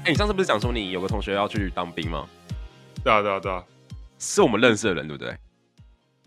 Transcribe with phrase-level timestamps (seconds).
[0.00, 2.26] 哎、欸，你上次不是讲说你有个同学要去当兵吗？
[3.04, 3.62] 对啊，对啊，对啊，
[4.18, 5.36] 是我们认识的人，对不对？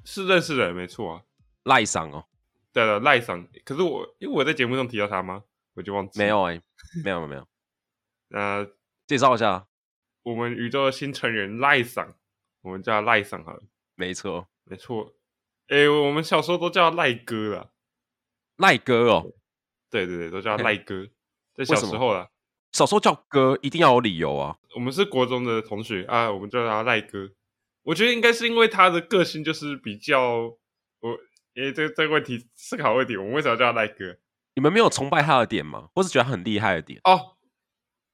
[0.05, 1.23] 是认识的人，没错啊。
[1.63, 2.23] 赖桑哦，
[2.71, 3.47] 对的，赖桑。
[3.65, 5.43] 可是我，因为我在节目中提到他吗？
[5.73, 6.19] 我就忘记。
[6.19, 6.61] 没有哎、欸，
[7.03, 7.47] 没有没有。
[8.29, 8.67] 呃，
[9.07, 9.65] 介绍一下，
[10.21, 12.13] 我们宇宙的新成员赖桑，
[12.61, 13.63] 我们叫赖桑好了。
[13.95, 15.15] 没错，没错。
[15.69, 17.69] 哎、欸，我们小时候都叫赖哥啦。
[18.57, 19.33] 赖哥哦，
[19.89, 21.07] 对对对，都叫 赖哥。
[21.55, 22.29] 在小时候啦，
[22.73, 24.57] 小时候叫哥一定要有理由啊。
[24.75, 27.29] 我们是国中的同学啊，我们叫他赖哥。
[27.83, 30.57] 我觉得应该是因为他的个性就是比较
[30.99, 31.19] 我，
[31.53, 34.17] 因为这这个问题思考问题，我们为什么叫他赖哥？
[34.55, 35.89] 你们没有崇拜他的点吗？
[35.93, 36.99] 或是觉得他很厉害的点？
[37.03, 37.35] 哦，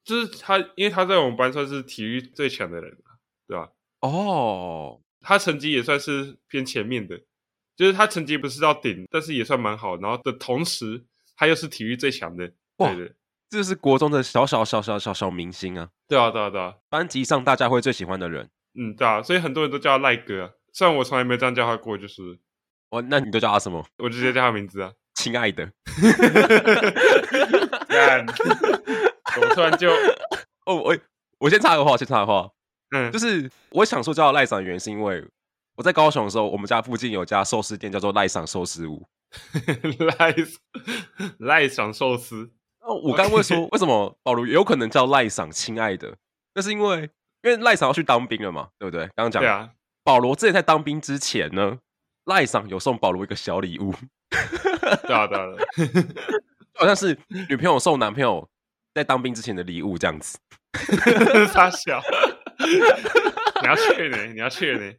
[0.03, 2.97] 就是他，因为他在我们班算是体育最强的人，
[3.47, 3.69] 对吧？
[4.01, 7.21] 哦，他成绩也算是偏前面的，
[7.77, 9.95] 就是他成绩不是到顶，但是也算蛮好。
[9.97, 11.05] 然后的同时，
[11.37, 13.15] 他又是体育最强的，对的。
[13.49, 15.89] 这是国中的小小小小小小明星啊！
[16.07, 16.75] 对啊，对啊，对啊！
[16.87, 20.49] 班级上大家会最喜欢的人，嗯，对啊，所以很多人都叫他赖哥啊。
[20.71, 22.21] 虽然我从来没有这样叫他过，就是，
[22.91, 23.83] 哦，那你都叫他什么？
[23.97, 25.71] 我直接叫他名字啊， 亲爱的。
[29.41, 29.89] 我突然就，
[30.65, 30.95] 哦，我
[31.39, 32.49] 我先插个话，先插个话，
[32.91, 35.25] 嗯，就是我想说叫赖桑的原因，是因为
[35.75, 39.07] 我在高雄的时候，我们家附近有家寿司店，叫做赖桑寿司屋。
[40.19, 40.35] 赖
[41.39, 42.51] 赖桑寿司。
[42.81, 46.15] 我刚刚会说，为什么保罗有可能叫赖赏亲爱的？
[46.55, 47.01] 那是因为，
[47.43, 49.05] 因为赖赏要去当兵了嘛，对不对？
[49.15, 49.69] 刚刚讲，对啊。
[50.03, 51.77] 保罗之前在当兵之前呢，
[52.25, 53.93] 赖赏有送保罗一个小礼物，
[54.29, 55.45] 对啊，对啊，
[56.73, 57.15] 好像是
[57.47, 58.49] 女朋友送男朋友
[58.93, 60.39] 在当兵之前的礼物这样子。
[61.53, 62.01] 他小，
[63.61, 64.25] 你要去呢？
[64.33, 64.93] 你要去呢？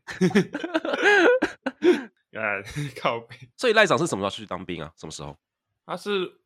[2.39, 2.63] 哎，
[3.01, 3.37] 靠背。
[3.57, 4.93] 所以赖桑是什么时候去当兵啊？
[4.97, 5.37] 什么时候？
[5.85, 6.37] 他是。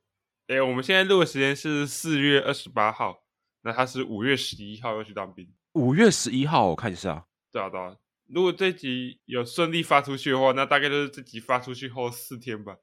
[0.46, 3.24] 哎、欸，我们现在录的时间是四月二十八号，
[3.62, 5.50] 那他是五月十一号要去当兵。
[5.72, 7.26] 五月十一号，我看一下。
[7.50, 7.96] 对啊，对啊。
[8.26, 12.76] 如果这集有顺利发出去的话，那大概就是这集发出去后四天吧。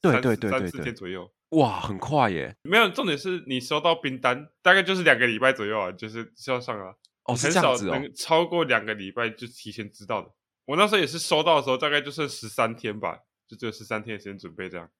[0.00, 1.32] 对对对对，对，三四天左右。
[1.50, 2.54] 哇，很快耶！
[2.62, 6.94] 没有，重点是你收到兵单，大概就是两个礼拜左右啊，就是就要上啊。
[7.24, 7.92] 哦，是这样子哦。
[7.98, 10.30] 能超过两个礼拜就提前知道的。
[10.66, 14.90] 我那时候也是收到的时候，大概就剩十三天吧，就只有十三天的时间准备这样。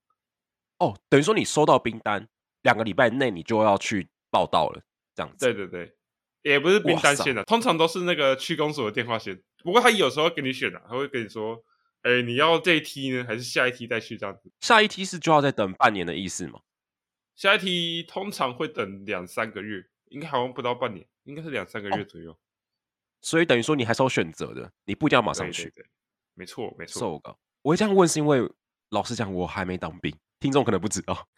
[0.82, 2.28] 哦，等于说你收到兵单，
[2.62, 4.82] 两个礼拜内你就要去报到了，
[5.14, 5.46] 这样子。
[5.46, 5.96] 对对对，
[6.42, 9.40] 也不是兵单线的，通常都是那个区公所的电话线。
[9.62, 11.62] 不过他有时候给你选的、啊，他会跟你说，
[12.02, 14.50] 哎，你要这一梯呢，还是下一梯再去这样子？
[14.58, 16.58] 下一梯是就要再等半年的意思吗？
[17.36, 22.32] 下一梯通常会等两三个月，应该好像不到半年，应该是两三个月左右。
[22.32, 22.36] 哦、
[23.20, 25.62] 所以等于说你还是有选择的，你不一定要马上去。
[25.66, 25.86] 对对对，
[26.34, 27.22] 没错没错。
[27.62, 28.40] 我会这样问是因为，
[28.90, 30.12] 老实讲，我还没当兵。
[30.42, 31.28] 听众可能不知道，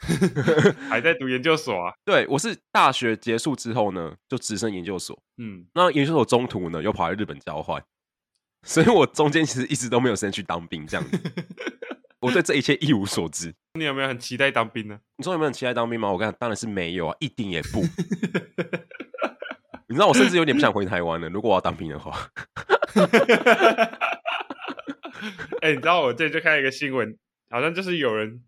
[0.88, 1.92] 还在读研究所啊？
[2.06, 5.22] 对，我是大学结束之后呢，就直升研究所。
[5.36, 7.84] 嗯，那研究所中途呢，又跑来日本交换，
[8.64, 11.20] 所以我中间其实一直都没有时间去当兵，这样子。
[12.20, 13.54] 我对这一切一无所知。
[13.74, 14.98] 你有没有很期待当兵呢？
[15.18, 16.10] 你说有没有很期待当兵吗？
[16.10, 17.82] 我跟你讲，当然是没有啊，一点也不。
[19.86, 21.28] 你知道，我甚至有点不想回台湾了。
[21.28, 22.30] 如果我要当兵的话，
[25.60, 27.14] 哎、欸，你知道我这就看一个新闻，
[27.50, 28.42] 好像就是有人。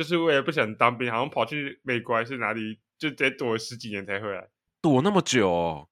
[0.00, 4.48] 就是为了不想当兵，好像跑去美国还是哪里，就得躲了十几年才回来。
[4.80, 5.88] 躲那么久哦，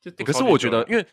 [0.00, 1.06] 就欸、可是我觉得，因为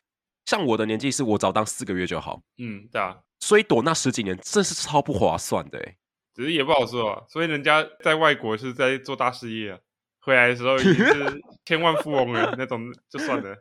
[0.48, 2.42] 像我的年纪，是我只要当四个月就好。
[2.58, 3.20] 嗯，对啊。
[3.40, 5.96] 所以躲那十几年，真是超不划算的哎。
[6.34, 7.24] 只是也不好说啊。
[7.30, 9.78] 所以人家在外国是在做大事业啊，
[10.22, 13.56] 回来的时候已经是 千万富翁了那种，就算了。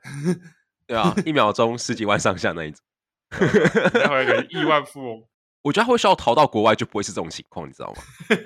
[0.86, 2.80] 对啊，一秒钟十几万上下那一种，
[3.92, 5.28] 再回来个亿万富翁。
[5.62, 8.02] 我觉得他会需要逃到国外，就不会是这种情况，你知道吗？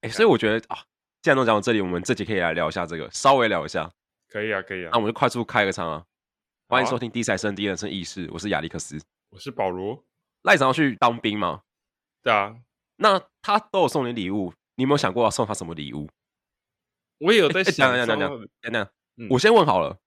[0.00, 0.78] 哎、欸，所以我觉得啊，
[1.20, 3.90] 既然都讲到这里，我们这集可以来聊一下这个，稍微聊一下。
[4.28, 4.90] 可以啊，可以啊。
[4.92, 6.04] 那我们就快速开个场啊！
[6.68, 8.98] 欢迎收听《第一财生第一人生意识》，我是亚历克斯，
[9.30, 10.02] 我是保罗。
[10.42, 11.62] 赖桑要去当兵吗？
[12.22, 12.56] 对啊。
[12.96, 16.08] 那他都有送你礼物，你有没有想过要送他什么礼物？
[17.18, 17.92] 我也有在想。
[17.92, 18.88] 等等等等等，
[19.30, 19.98] 我先问好了，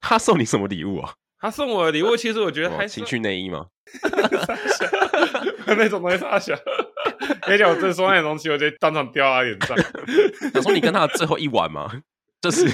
[0.00, 1.16] 他送你什么礼物啊？
[1.42, 3.66] 他送我的礼物，其实我觉得还情趣内衣吗？
[5.66, 6.54] 那种东西大小，
[7.42, 9.76] 而且我真说那种东西，我直接当场掉他脸上。
[10.54, 11.90] 想说你跟他的最后一晚吗？
[12.40, 12.64] 就是，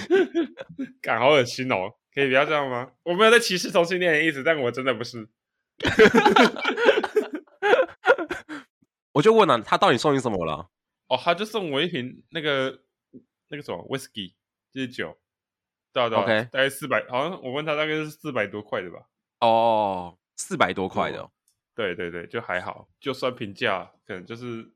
[1.00, 1.92] 感好恶心哦！
[2.14, 2.90] 可以不要这样吗？
[3.04, 5.26] 我没有在歧视同性恋的意思，但我真的不是。
[9.12, 10.68] 我就问了、啊，他到底送你什么了？
[11.08, 12.80] 哦，他就送我一瓶那个
[13.48, 14.34] 那个什么 whisky，
[14.74, 15.16] 就是酒。
[15.98, 18.98] 对啊，对啊，OK，大概四百，好像我问他大概是四百多块的吧。
[19.40, 21.30] 哦，四百多块的、哦，
[21.74, 24.70] 对对对，就还好，就算平价，可能就是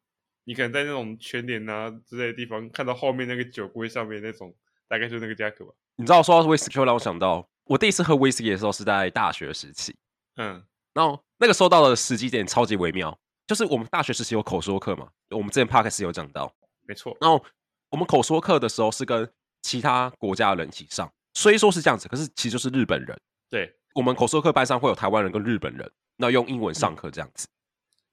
[0.45, 4.55] 你可能在那种全联啊之类的地方看到后面那个酒柜上面那种，
[4.89, 5.73] 大概就那个价格吧。
[5.97, 9.95] 你知道说到威士忌，让我想到我第一次喝威士忌的时候是在大学时期。
[10.37, 10.65] 嗯，
[10.95, 13.17] 然后那个时候到的时机点超级微妙，
[13.47, 16.53] 就是我们大学时期有口说课嘛，我们之前 podcast 有讲到，
[16.87, 17.17] 没错。
[17.21, 17.45] 然后
[17.91, 19.31] 我们口说课的时候是跟
[19.63, 23.19] 其他国家的人一起上，虽说是这样子，可是其实就是日本人。
[23.49, 27.49] 对，我们口说课班上会有台湾人跟日本人，那用英文上课这样子。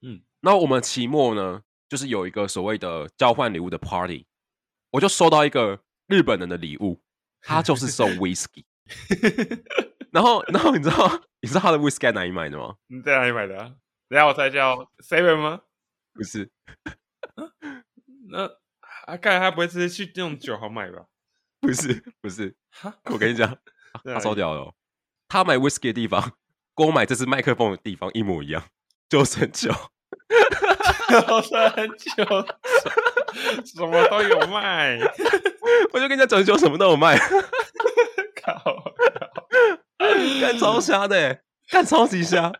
[0.02, 4.26] 嗯，那我们期末呢，就是有一个所谓的交换礼物的 party，
[4.92, 7.02] 我就收到一个日本人的礼物，
[7.42, 8.64] 他就是送 whisky。
[10.10, 12.76] 然后，然后你知道你知道他的 whisky 在哪里买的吗？
[12.88, 13.74] 你在哪里买的啊？
[14.08, 15.60] 等下我猜叫 seven 吗？
[16.12, 16.50] 不是，
[18.28, 18.44] 那
[19.06, 21.06] 啊，看来他不会直接去那种酒行买吧？
[21.60, 22.54] 不是，不是。
[22.70, 23.56] 哈，我跟你讲，
[24.04, 24.74] 他烧掉了、哦。
[25.28, 26.32] 他买 whisky 的地方，
[26.74, 28.64] 跟我买这支麦克风的地方一模一样，
[29.08, 29.70] 九成九。
[31.08, 32.24] 九成九，
[33.64, 34.98] 什么都有卖。
[35.92, 37.18] 我就跟你讲，九成九什么都有卖。
[38.42, 38.94] 靠，
[40.40, 42.52] 干超瞎的，干超级瞎。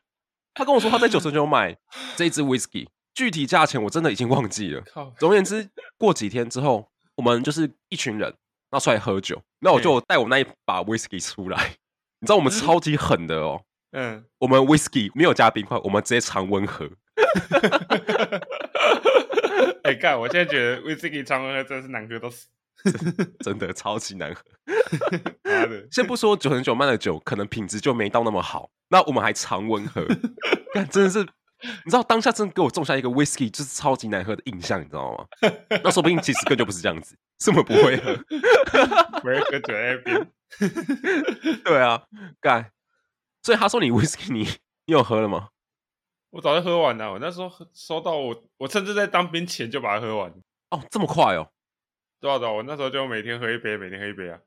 [0.52, 1.76] 他跟我说他在九成九买
[2.16, 4.82] 这一支 whisky，具体价钱我真的已经忘记了。
[5.18, 8.34] 总而言之，过几天之后，我们就是一群人，
[8.70, 11.76] 那出来喝酒，那我就带我那一把 whisky 出来。
[12.20, 13.62] 你知道我们超级狠的哦，
[13.92, 16.88] 嗯，我们 whisky 没有加冰块，我们直接常温喝。
[19.84, 20.18] 哎，干！
[20.18, 22.46] 我现在觉得 whisky 常温喝真是难喝到死，
[23.40, 24.42] 真的超级难喝。
[25.44, 25.86] 妈的！
[25.90, 30.06] 先不说九成九卖的酒可能品质就没到那么好，那我们还常温喝，
[30.72, 31.26] 干真的是，
[31.62, 35.26] 你知道当下真的给我种下一个 whisky 就是超级难喝的印象，你知道吗？
[35.82, 38.16] 那说不定其实根本就不是这样子，是我们不会喝，
[39.20, 40.32] 不会喝酒在那边。
[41.64, 42.04] 对啊，
[42.40, 42.72] 干！
[43.42, 44.44] 所以他说你 whisky 你
[44.86, 45.48] 你有喝了吗？
[46.30, 50.32] 我早就喝完了，我那时候收到我，我甚至在当兵前就把它喝完。
[50.70, 51.50] 哦，这么快哦？
[52.20, 54.38] 对啊对啊，我那时候就每天喝一杯，每天喝一杯啊。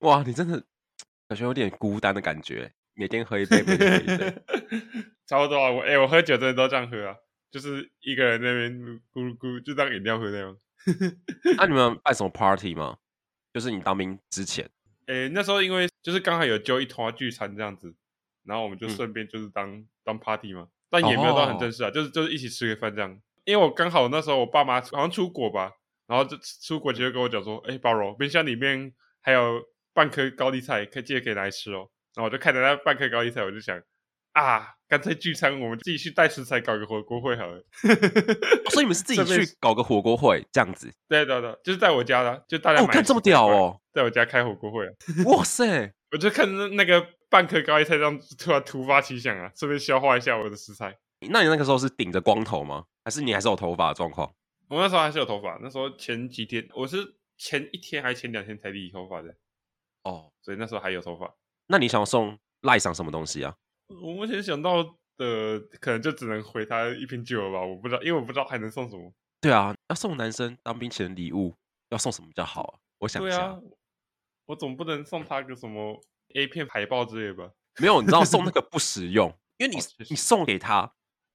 [0.00, 0.62] 哇，你真的
[1.28, 4.42] 感觉有点孤单的感觉，每天喝一杯，每天喝一杯。
[5.26, 7.16] 差不多啊，我哎、欸，我喝酒真的都这样喝啊，
[7.50, 10.56] 就是一个人那边咕噜咕，就当饮料喝那样。
[11.56, 12.98] 那、啊、你们办什么 party 吗？
[13.52, 14.68] 就是你当兵之前？
[15.06, 17.94] 哎、欸，那时候因为就是刚好有揪一团聚餐这样子。
[18.46, 23.18] 然后我们就顺便就是当、嗯、当 party 嘛，但也没有到很正式啊，哦、就是就是一起吃个饭这样。
[23.44, 25.72] 因为我刚好那时候我爸妈好像出国吧，
[26.06, 28.92] 然后就出国就跟我讲说，哎，保罗，冰箱里面
[29.22, 29.62] 还有
[29.94, 31.88] 半颗高丽菜，可以记得可以拿来吃哦。
[32.14, 33.80] 然后我就看着那半颗高丽菜，我就想
[34.32, 37.62] 啊，干脆聚餐，我们自己去带食材搞个火锅会好了。
[38.70, 40.92] 所以你们是自己 去搞个火锅会这样子？
[41.08, 44.92] 对对对，就是在我家的，就大家买、哦、看这么屌哦，在我家开火锅会啊！
[45.26, 47.06] 哇塞，我就看那那个。
[47.30, 50.96] 半颗高丽菜这样突然突发奇想啊，顺便消化一下我的食材。
[51.30, 52.84] 那你那个时候是顶着光头吗？
[53.04, 54.32] 还是你还是有头发的状况？
[54.68, 55.58] 我那时候还是有头发。
[55.60, 59.34] 那时候前几天，我是前一天还是前两天才理头发的。
[60.04, 61.34] 哦，所以那时候还有头发。
[61.66, 63.54] 那你想要送赖上什么东西啊？
[64.02, 64.82] 我目前想到
[65.16, 67.64] 的可能就只能回他一瓶酒了吧。
[67.64, 69.12] 我不知道，因为我不知道还能送什么。
[69.40, 71.54] 对啊，要送男生当兵前的礼物，
[71.90, 72.72] 要送什么比较好啊？
[73.00, 73.58] 我想一下，啊、
[74.46, 76.00] 我总不能送他个什么
[76.34, 77.50] A 片海报之类吧？
[77.80, 79.28] 没有，你知道送那个不实用，
[79.58, 79.78] 因为你
[80.08, 80.94] 你送给他，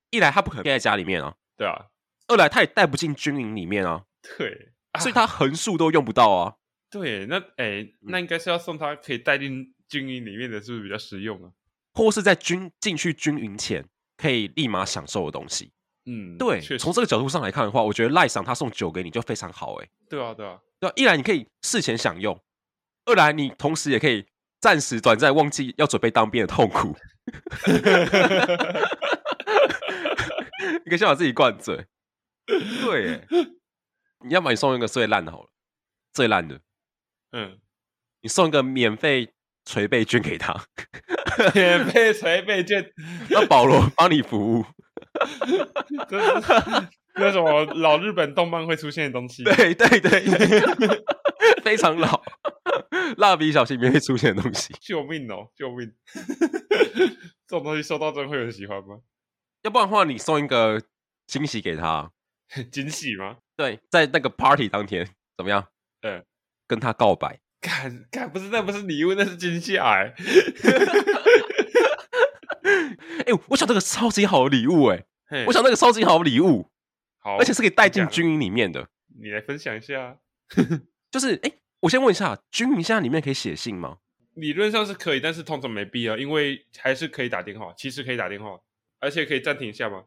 [0.09, 1.87] 一来他不可能贴在家里面啊，对啊，
[2.27, 4.05] 二来他也带不进军营里面啊，
[4.37, 6.55] 对，所以他横竖都用不到啊。
[6.89, 11.51] 对，那哎，那应该是要送他可以带进军营里面的，是不是比较实用啊？
[11.93, 15.71] 或是在军进去军营前可以立马享受的东西。
[16.05, 19.89] 嗯，对，从这个角度上来看的话，我觉得赖赏他送酒给你就非常好哎。
[20.07, 22.39] 对啊，对啊，对啊，一来你可以事前享用，
[23.05, 24.25] 二来你同时也可以。
[24.61, 26.93] 暂时短暂忘记要准备当兵的痛苦，
[30.83, 31.85] 你可以先把自己灌醉。
[32.45, 33.25] 对，
[34.25, 35.49] 你要么你送一个最烂的好了，
[36.11, 36.59] 最烂的，
[37.31, 37.57] 嗯，
[38.19, 39.33] 你送一个免费
[39.71, 40.53] 捶背券给他，
[41.53, 42.83] 免费捶背券，
[43.29, 44.65] 让 保罗帮你服务。
[46.09, 49.43] 这是那什么老日本动漫会出现的东西？
[49.43, 50.23] 对对对，
[51.63, 52.19] 非常老。
[53.17, 55.49] 蜡笔小新里面会出现的东西，救命哦！
[55.55, 55.91] 救命！
[57.47, 58.99] 这种东西收到真的会有人喜欢吗？
[59.63, 60.81] 要不然的话，你送一个
[61.27, 62.11] 惊喜给他，
[62.71, 63.37] 惊喜吗？
[63.55, 65.07] 对，在那个 party 当天
[65.37, 65.67] 怎么样？
[66.01, 66.23] 嗯，
[66.67, 67.39] 跟他告白。
[67.59, 70.13] 干干不是，那不是礼物，那是惊吓 哎！
[73.25, 76.69] 哎、欸，我想这个超级好的礼物哎、欸，我想那个超级好的礼物，
[77.19, 78.87] 好，而且是可以带进军营里面的。
[79.21, 80.17] 你来分享一下，
[81.11, 81.49] 就是哎。
[81.49, 83.99] 欸我先问一下，军营现在里面可以写信吗？
[84.33, 87.73] 理论上是可以，但是通常没必要，因为还是可以打电话。
[87.77, 88.59] 其实可以打电话，
[88.99, 90.03] 而且可以暂停一下吗？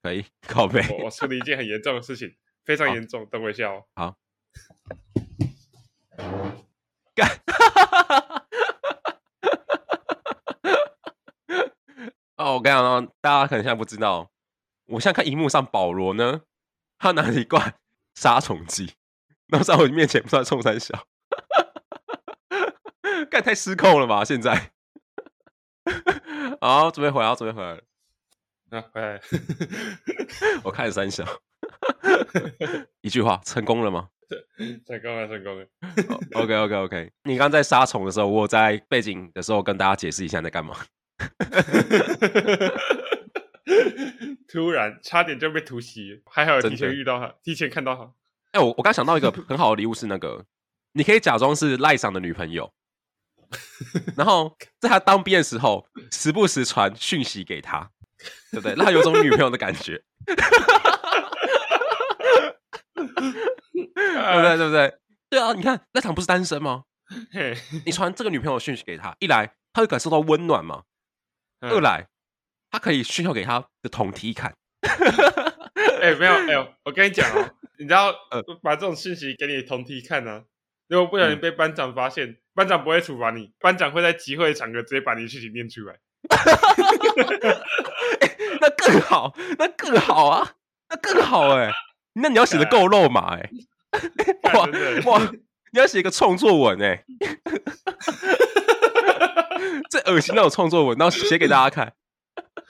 [0.00, 0.80] 可以，靠背。
[0.96, 3.82] 我我处理一件很严重的事情，非常严重，等我一下哦。
[3.96, 4.16] 好。
[7.18, 7.28] 干！
[12.36, 14.30] 哦，我跟你讲，大家可能现在不知道，
[14.86, 16.42] 我现在看荧幕上保罗呢，
[16.96, 17.74] 他拿了一罐
[18.14, 18.94] 杀虫剂，
[19.48, 21.08] 然后在我面前不知道冲三小，
[23.28, 24.24] 干太失控了吧？
[24.24, 24.70] 现在，
[26.60, 27.80] 好，准备回来，准备回来。
[28.70, 29.20] 啊，回来！
[30.62, 31.24] 我看三小，
[33.02, 34.10] 一句话，成功了吗？
[34.86, 35.66] 成功了，成功了。
[36.34, 37.10] OK，OK，OK。
[37.24, 40.76] 你刚在杀虫的时候，我在背景的时候跟大家解释一下你在干嘛。
[44.50, 48.02] 突然差点就被突袭，还好有提前遇到他，提前看到他。
[48.52, 50.44] 哎、欸，我我刚想到一个很好的礼物是那个，
[50.92, 52.72] 你可以假装是赖上的女朋友，
[54.16, 57.90] 然后在他当兵的时候，时不时传讯息给他。
[58.50, 58.74] 对不对？
[58.74, 60.34] 让他有种女朋友的感觉，对
[63.06, 64.56] 不对？
[64.56, 64.94] 对不对？
[65.30, 65.52] 对啊！
[65.52, 66.84] 你看，那场不是单身吗？
[67.86, 70.82] 你传这个女朋友讯息给他，一来他会感受到温暖嘛，
[71.60, 72.06] 二来
[72.70, 74.54] 他可以炫耀给他的同梯看。
[76.00, 80.44] 哎，没有，哎呦，我跟你讲哦，你知道，呃，把这种讯息给你同梯看呢，
[80.88, 85.98] 如果不小心被班长发现，班长不会处罚你，班长会在集会场合直接把你的讯息念出来。
[88.20, 90.52] 欸、那更好，那更好啊，
[90.88, 91.72] 那更好哎、欸！
[92.22, 93.50] 那你要写的够肉麻哎、欸！
[94.54, 94.66] 哇
[95.12, 95.32] 哇，
[95.72, 97.04] 你要写一个创作文哎、欸！
[99.90, 101.92] 最恶心那种创作文，然后写给大家看。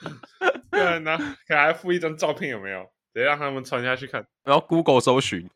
[0.71, 2.85] 对，那可能还附一张照片有没有？
[3.13, 4.25] 得让他们传下去看。
[4.43, 5.49] 然后 Google 搜寻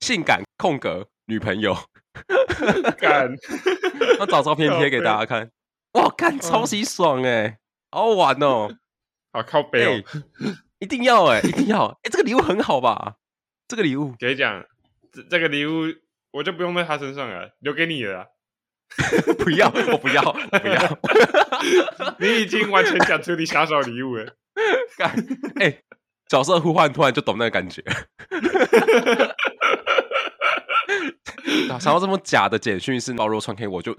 [0.00, 1.76] 性感空格女朋友，
[2.98, 3.36] 干，
[4.18, 5.50] 那找照片贴给大家看。
[5.92, 7.58] 哇，看超级爽哎、欸，
[7.90, 8.74] 好好玩哦！
[9.32, 10.02] 好靠背哦，
[10.78, 13.16] 一定要哎，一定要哎，这个礼物很好吧？
[13.72, 14.62] 这个礼物，给你讲，
[15.10, 15.84] 这这个礼物
[16.30, 18.26] 我就不用在他身上了，留给你了。
[19.42, 20.98] 不要，我不要，不要。
[22.20, 24.36] 你已经完全讲出你下手礼物了。
[24.98, 25.10] 干，
[25.58, 25.80] 哎，
[26.28, 27.82] 角色互换突然就懂那个感觉。
[31.80, 33.96] 想到这么假的简讯是保罗传给我就。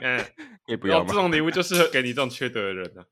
[0.00, 0.24] 嗯，
[0.68, 1.04] 也不要。
[1.04, 3.06] 这种礼物就适合给你这种缺德的人呢、啊。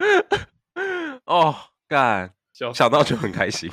[1.26, 1.54] 哦，
[1.88, 2.34] 干，
[2.74, 3.70] 想到就很开心。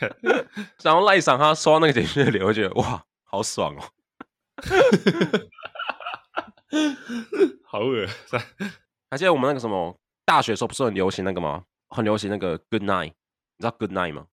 [0.82, 3.82] 然后赖上他收到那个简讯的脸，我觉得哇，好爽哦。
[7.64, 8.38] 好恶心。
[9.10, 11.64] 还记得我们那个什么大学的时候不是很流行那个吗？
[11.88, 13.12] 很流行那个 Good Night，你
[13.60, 14.26] 知道 Good Night 吗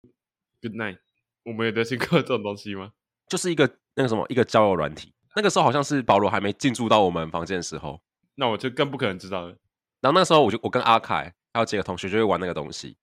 [0.62, 0.97] ？Good Night。
[1.43, 2.91] 我们有流行过这种东西吗？
[3.29, 8.01] 就是一个那个什么一个交友软体，那个时候好像是保罗还没进驻到我们房间的时候，
[8.35, 9.57] 那我就更不可能知道了。
[10.05, 12.95] 然后那个时候我就我跟阿凯还有几个同学就会玩那个东西，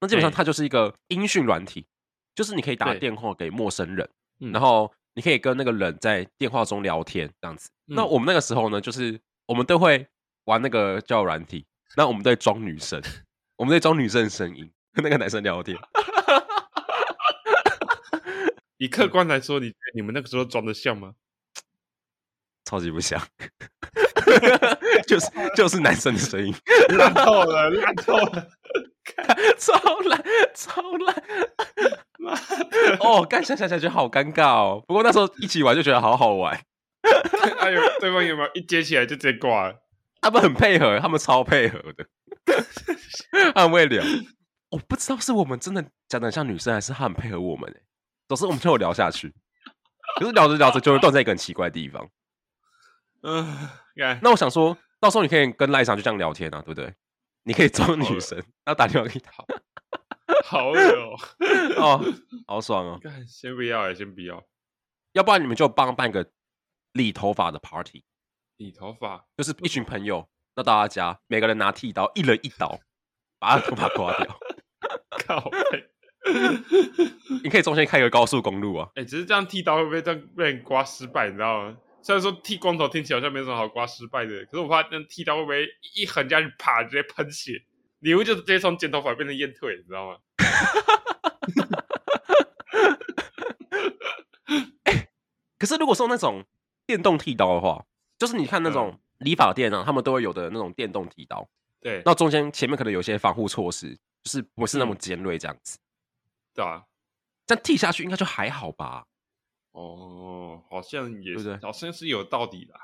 [0.00, 1.84] 那基本上它就是一个音讯软体，
[2.32, 4.08] 就是你可以打电话给陌生人，
[4.38, 7.68] 然后你可以跟那个人在电话中聊天这样子。
[7.86, 10.06] 那我们那个时候呢，就是我们都会
[10.44, 13.02] 玩那个交友软体，那我们都会装女生，
[13.56, 15.76] 我们在装女生的声音跟那个男生聊天。
[18.78, 21.14] 以客观来说，你你们那个时候装的像吗？
[22.64, 23.20] 超级不像，
[25.06, 26.54] 就是就是男生的声音，
[26.96, 28.48] 烂透了，烂透了，
[29.58, 31.22] 超烂，超烂，
[32.18, 32.96] 妈的！
[33.00, 34.82] 哦，刚想想想觉得好尴尬哦。
[34.86, 36.58] 不过那时候一起玩就觉得好好玩。
[37.58, 39.74] 哎呦，对方有没有一接起来就直接挂了？
[40.20, 42.06] 他们很配合，他们超配合的，
[43.54, 44.02] 他们会聊。
[44.70, 47.80] 我不知道是我们真的讲的像女生，还是他很配合我们、欸
[48.26, 49.34] 总是我们就有聊下去，
[50.18, 52.08] 可是聊着聊着就会断在一个很奇怪的地方。
[53.20, 53.70] 嗯、呃，
[54.22, 56.92] 那我想说到时候你可以跟赖上就这样聊天啊，对不对？
[57.44, 59.32] 你可以装女神，然后打电话给他，
[60.44, 61.16] 好有哦，
[61.76, 62.04] 哦，
[62.46, 63.00] 好爽哦。
[63.26, 64.42] 先不要哎，先不要，
[65.12, 66.30] 要不然你们就帮办个
[66.92, 68.04] 理头发的 party，
[68.56, 72.80] 理头发就是一群朋友，那到他家，每个人拿剃刀，一人一刀，
[73.38, 74.38] 把他头发刮掉。
[75.26, 75.50] 靠。
[77.42, 78.88] 你可以中间开个高速公路啊！
[78.94, 81.28] 哎、欸，只是这样剃刀会不会这样被人刮失败？
[81.28, 81.76] 你知道吗？
[82.04, 87.64] 虽然说剃光头听起来好像没什么好刮失败的，可是我怕那剃刀会不会一横下去，啪，直接喷血？
[88.00, 90.18] 礼物就是直接从剪头发变成烟腿，你知道吗？
[94.84, 95.08] 欸、
[95.58, 96.44] 可是如果说那种
[96.86, 97.86] 电动剃刀的话，
[98.18, 101.48] 就是你看那种理发店啊，他们都会有的那种电动剃刀。
[101.80, 105.78] 对，那中间前面可能有些防护措施，就是不是那么尖锐这样子。
[106.52, 106.84] 对啊，
[107.46, 109.06] 这样剃下去应该就还好吧？
[109.74, 111.58] 哦，好像也是？
[111.60, 112.74] 好像是有道理的。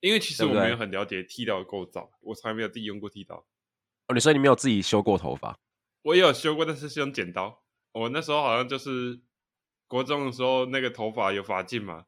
[0.00, 3.36] 因为其实我没有很了解剃刀的构造，我从来没有自己用过剃刀。
[4.06, 5.58] 哦，你说你没有自己修过头发？
[6.02, 7.62] 我也有修过，但是是用剪刀。
[7.92, 9.20] 我那时候好像就是
[9.86, 12.06] 国中的时候，那个头发有发禁嘛，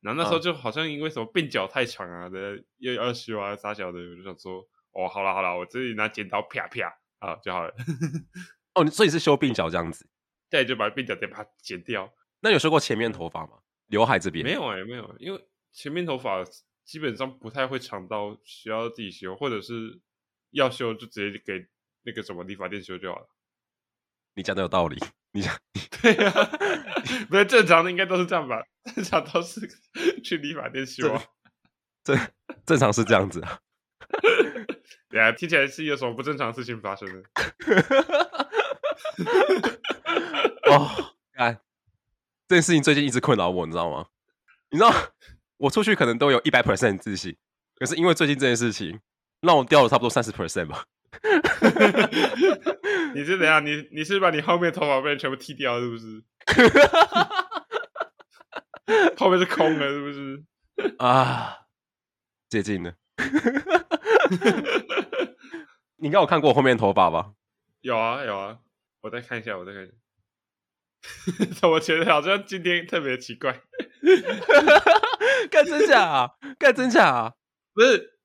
[0.00, 7.74] 然后那时候就好像因为什么鬓角太长啊的，又要修啊啥小的，我就想说，哦，好了好了，我自己拿剪刀啪啪啊就好了。
[8.74, 10.08] 哦，所以你是修鬓角这样子？
[10.48, 12.12] 对，就把鬓角再把它剪掉。
[12.44, 13.52] 那有修过前面头发吗？
[13.86, 14.44] 刘海这边？
[14.44, 16.44] 没有哎、欸，没有，因为前面头发
[16.84, 19.98] 基本上不太会长到需要自己修，或者是
[20.50, 21.66] 要修就直接给
[22.02, 23.26] 那个什么理发店修就好了。
[24.34, 25.58] 你讲的有道理，你讲
[26.02, 26.44] 对呀、啊，
[27.30, 28.62] 不是正常的应该都是这样吧？
[28.94, 29.66] 正常都是
[30.22, 31.24] 去理发店修啊，
[32.04, 32.18] 正
[32.66, 33.58] 正常是这样子啊。
[35.08, 37.22] 对啊，听起来是有什么不正常的事情发生的。
[40.70, 41.58] 哦，看
[42.46, 44.06] 这件事情最近一直困扰我，你知道吗？
[44.70, 44.92] 你知道
[45.56, 47.34] 我出去可能都有一百 percent 自信，
[47.76, 49.00] 可是因为最近这件事情，
[49.40, 50.84] 让我掉了差不多三十 percent 吧。
[53.14, 53.64] 你是怎样？
[53.64, 56.24] 你你是把你后面头发被人全部剃掉，是不是？
[59.16, 60.44] 后面是空的，是不是？
[60.98, 61.58] 啊，
[62.48, 62.92] 接近了。
[65.96, 67.32] 你应该有看过我后面的头发吧？
[67.80, 68.58] 有啊，有啊。
[69.00, 69.92] 我再看一下，我再看一下。
[71.68, 73.60] 我觉得好像今天特别奇怪。
[75.50, 76.30] 干真假啊？
[76.58, 77.32] 干真假啊？
[77.74, 78.18] 不是。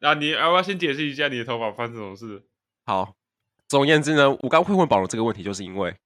[0.00, 2.42] 啊，你要不要先解释一下你的头发发生什么事？
[2.84, 3.16] 好，
[3.68, 5.96] 总而言之呢，我刚会问保罗这个问题，就是因为，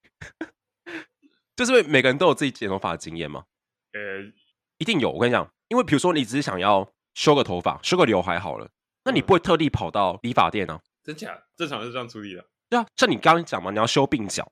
[1.57, 3.45] 就是因为每个人都有自己剪头发的经验嘛。
[3.93, 4.33] 呃、欸，
[4.79, 5.11] 一定有。
[5.11, 8.71] 我跟你讲，因为比如说你只是想要修个头发、修个刘海好了，
[9.05, 10.81] 那你不会特地跑到理发店啊？
[11.03, 11.43] 真假？
[11.57, 12.45] 正常是这样处理的。
[12.71, 14.49] 对啊，像你刚刚讲嘛，你要修鬓角，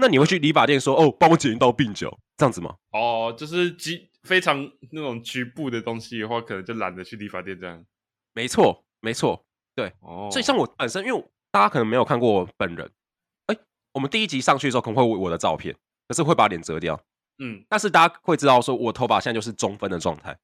[0.00, 7.84] 那你会去理发店说：“哦，帮我剪一刀鬓角，这样子吗？”哦，就是极非常那种局部的东西的话，可能就懒得去理发店这样。
[8.32, 9.44] 没错，没错，
[9.74, 12.88] 对，哦，所以像我本身，因为大家可能没有看过我本人，
[13.46, 13.56] 哎，
[13.92, 15.74] 我们第一集上去的时候可能会有我的照片，
[16.06, 17.00] 可是会把脸遮掉，
[17.38, 20.38] 嗯，但是大家会知道说我头发现在就是中分的状态，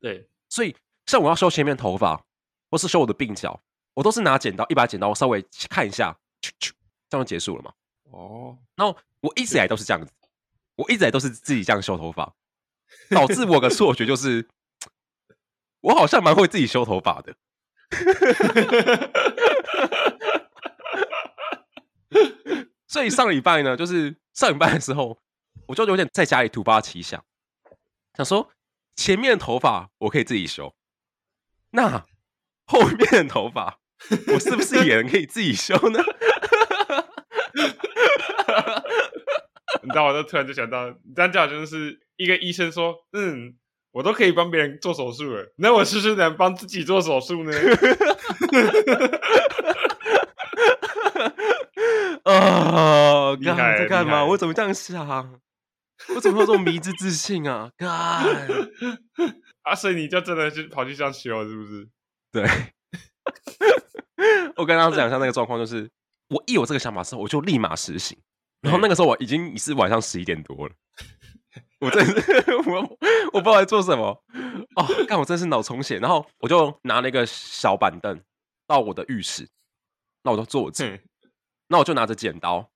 [0.00, 0.74] 对，所以
[1.06, 2.24] 像我要修前面头发，
[2.70, 3.60] 或是修我的鬓角，
[3.94, 6.72] 我都是拿剪刀，一把剪刀，我稍微看一下，啾啾，
[7.08, 7.72] 这样就结束了嘛，
[8.12, 10.12] 哦，那我一直以来都是这样子，
[10.76, 12.32] 我一直都是自己这样修头发，
[13.10, 14.48] 导致我的错觉就是。
[15.82, 17.34] 我好像蛮会自己修头发的，
[22.86, 25.18] 所以上礼拜呢，就是上礼拜的时候，
[25.66, 27.24] 我就有点在家里突发奇想，
[28.16, 28.48] 想说
[28.94, 30.72] 前面的头发我可以自己修，
[31.70, 32.06] 那
[32.64, 33.80] 后面的头发
[34.28, 35.98] 我是不是也能可以自己修呢？
[39.81, 43.56] 你知道，我就突然就想到，你这样讲就是一个医生说，嗯。
[43.92, 47.52] 我都可以帮别人做手术了，那我是不是能帮自己做手术呢？
[52.24, 53.36] 啊！
[53.44, 54.24] 干在干嘛？
[54.24, 55.38] 我怎么这样想？
[56.14, 57.70] 我怎么会有这种迷之自信啊？
[57.76, 57.90] 干！
[59.60, 61.86] 啊，所以你就真的去跑去这样修，是不是？
[62.32, 62.48] 对。
[64.56, 65.90] 我刚刚讲一下那个状况，就是
[66.30, 68.18] 我一有这个想法之后，我就立马实行。
[68.62, 70.74] 然后那个时候我已经已是晚上十一点多了。
[71.80, 72.14] 我真是
[72.70, 72.98] 我
[73.32, 74.24] 我不知道在做什么。
[74.76, 78.18] 哦，看我真是脑充血，然后我就拿了一个小板凳
[78.66, 79.48] 到我的浴室，
[80.22, 81.00] 那我就坐着，
[81.68, 82.70] 那我就拿着剪刀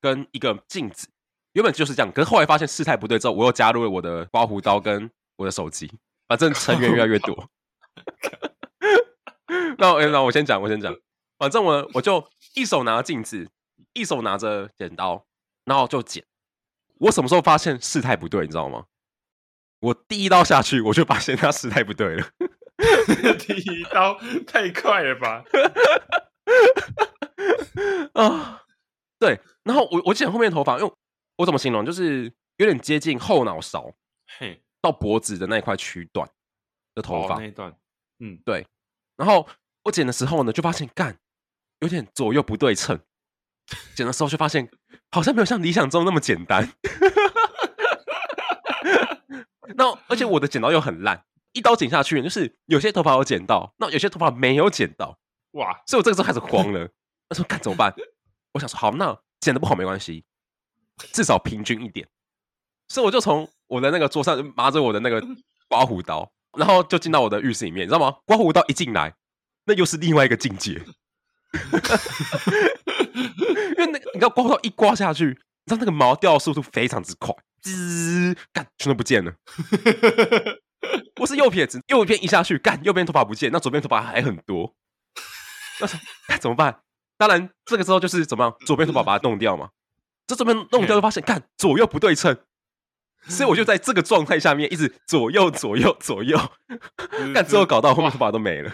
[0.00, 1.08] 跟一个镜子，
[1.52, 5.92] 原本就是这样，可是后来发现事态不对之后，我又加入了我的刮胡刀跟我的手机，
[6.28, 7.50] 反正成员越来越多。
[9.78, 10.96] 那我那我先讲，我先讲，
[11.36, 13.50] 反正我我就一手拿镜子，
[13.94, 15.24] 一手拿着剪刀，
[15.64, 16.24] 然后就剪。
[16.98, 18.86] 我什么时候发现事态不对，你知道吗？
[19.80, 22.26] 我第一刀下去，我就发现他事态不对了。
[23.38, 25.44] 第一刀太快了吧？
[28.14, 28.62] 啊，
[29.18, 29.40] 对。
[29.62, 30.92] 然后我我剪后面的头发，因为
[31.36, 33.92] 我怎么形容，就是有点接近后脑勺，
[34.38, 36.28] 嘿，到脖子的那一块区段
[36.94, 37.76] 的头发，哦，那一段，
[38.20, 38.66] 嗯，对。
[39.16, 39.46] 然后
[39.84, 41.18] 我剪的时候呢，就发现干
[41.80, 42.98] 有点左右不对称。
[43.94, 44.68] 剪的时候就发现，
[45.10, 46.72] 好像没有像理想中那么简单。
[49.76, 55.18] 那而且我的剪刀又很烂，一刀剪下去，就是有些头发有剪到，那有些头发没有剪到，
[55.52, 55.82] 哇！
[55.86, 56.88] 所以我这个时候开始慌了。
[57.28, 57.92] 他说：“看怎么办？”
[58.52, 60.24] 我想说：“好，那剪的不好没关系，
[61.12, 62.06] 至少平均一点。”
[62.88, 65.26] 所以我就从我的那个桌上拿着我的那个
[65.66, 68.18] 刮胡刀，然后就进到我的浴室里面，你知道吗？
[68.26, 69.14] 刮胡刀一进来，
[69.64, 70.84] 那又是另外一个境界。
[73.14, 79.32] 因为那个，你知道刮胡刀一刮下去，你知道那个毛掉的速度非常之快，滋，干，全都不见了。
[81.20, 84.74] 我是右撇子，右边一下去干，右边头发不见，那左边头发还很多。
[86.28, 86.80] 那怎么办？
[87.16, 89.70] 当然，这个时候就是怎么样，左边头发把它弄掉嘛。
[90.26, 92.36] 这这边弄掉，就发现干左右不对称，
[93.28, 96.38] 所以我就在这个状态下面一直左右左右左右，
[97.32, 98.72] 干最后搞到后面头发都没了。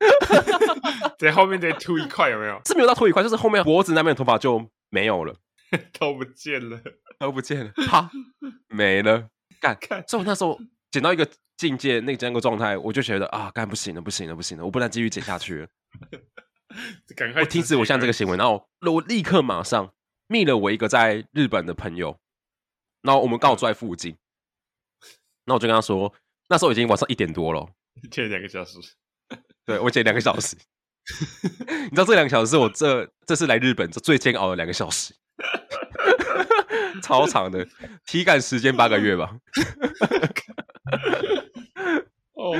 [1.18, 2.60] 在后面得秃一块有没有？
[2.64, 5.34] 是没有到秃一块，就是后面脖子那边的头发就没有了，
[5.98, 6.80] 都不见了，
[7.18, 8.10] 都不见了，啪，
[8.68, 9.28] 没了。
[9.60, 10.58] 干干，所以我那时候
[10.90, 15.68] 剪到一个境界，那个这样个状态，我就觉得啊，干不行了，不行了，不行了，我不能继续剪下去了。
[17.14, 19.92] 赶快我停止我现在这个行为，然后我立刻马上
[20.28, 22.18] 密了我一个在日本的朋友，
[23.02, 24.16] 然后我们刚好住在附近，
[25.44, 26.14] 那、嗯、我就跟他说，
[26.48, 27.68] 那时候已经晚上一点多了，
[28.10, 28.78] 剪两个小时，
[29.70, 30.56] 对我剪两个小时，
[31.84, 35.14] 你知道这两个小时是我这这次来日本最煎熬的两个小时，
[37.04, 37.64] 超长的，
[38.04, 39.30] 体感时间八个月吧。
[42.34, 42.52] 哦，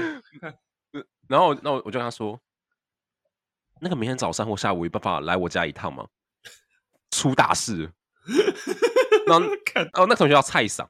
[1.27, 2.41] 然后那我我就跟他说。
[3.83, 6.07] 那个明天早上或下午有办法来我家一趟吗？
[7.11, 7.91] 出大事！
[9.27, 9.47] 然后
[9.95, 10.87] 哦，那同学叫蔡桑，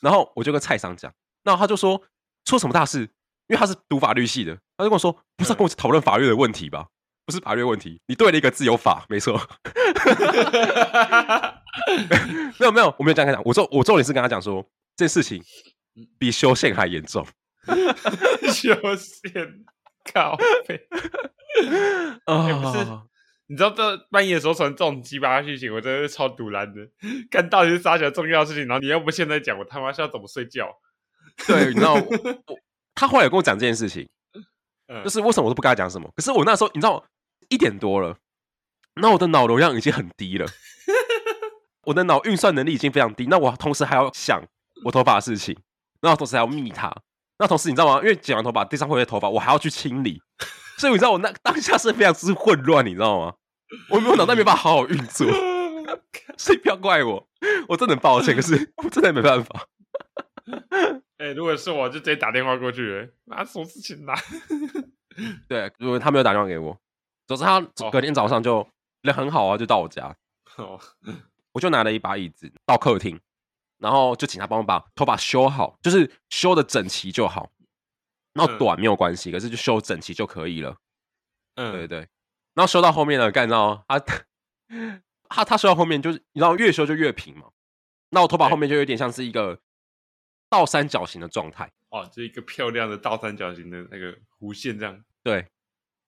[0.00, 1.12] 然后我就跟蔡桑讲，
[1.44, 2.02] 然后他就说
[2.46, 3.10] 出什么大事？
[3.52, 6.86] 因为他是读法律系的，他就跟我说，不是要跟我讨论法律的问题吧？
[7.26, 9.38] 不是法律问题，你对了一个字有法，没错。
[12.58, 13.42] 没有没有，我没有这样跟他讲。
[13.44, 15.42] 我说我重点是跟他讲说，这事情
[16.18, 17.26] 比修宪还严重。
[18.50, 19.64] 修宪，
[20.14, 20.34] 靠
[20.66, 20.88] 北。
[22.24, 22.86] 啊、欸，不是，
[23.48, 26.80] 你知道这半夜的时候传这种鸡巴剧情，我真的是超堵烂的。
[27.30, 30.74] 看到底是啥起来重要的事情，然后你要不现在讲，我他妈是要怎么睡觉？
[31.46, 32.00] 对，你知道，我
[32.94, 34.08] 他后来有跟我讲这件事情，
[35.04, 36.10] 就是为什么我都不跟他讲什么。
[36.14, 37.04] 可是我那时候，你知道
[37.48, 38.16] 一点多了，
[38.96, 40.46] 那我的脑容量已经很低了，
[41.86, 43.26] 我的脑运算能力已经非常低。
[43.26, 44.42] 那我同时还要想
[44.84, 45.56] 我头发的事情，
[46.00, 46.94] 然后同时还要密他。
[47.38, 48.00] 那同时你知道吗？
[48.02, 50.22] 因为剪完头发，地上会有头发，我还要去清理。
[50.78, 53.34] 所以你知道我那当下是非常之混乱，你知道吗？
[53.88, 55.26] 我没有脑袋没办法好好运作，
[56.36, 57.26] 所以不要怪我，
[57.68, 58.36] 我真的很抱歉。
[58.36, 59.66] 可是我真的没办法。
[61.22, 64.12] 哎、欸，如果是我，就直接打电话过去，拿什么事情拿？
[65.46, 66.76] 对，如果他没有打电话给我，
[67.28, 67.60] 总之他
[67.92, 68.68] 隔天早上就
[69.02, 70.16] 人很好啊，就到我家，
[70.56, 70.80] 哦，
[71.52, 73.20] 我就拿了一把椅子到客厅，
[73.78, 77.52] 然后就请他帮我把头发修好，就是修的整齐就好。
[78.32, 80.76] 然后短没有关系，嗯、可是就修整齐就可以了。
[81.54, 81.98] 嗯，对对。
[82.54, 83.84] 然后修到后面呢，干，你知道？
[83.86, 84.00] 他
[85.28, 87.50] 他他修到后面就是，你知道越修就越平嘛。
[88.10, 89.60] 那我头发后面就有点像是一个
[90.52, 91.72] 倒三角形的状态。
[91.88, 95.02] 哦，就一个漂亮的倒三角形的那个弧线这样。
[95.22, 95.46] 对。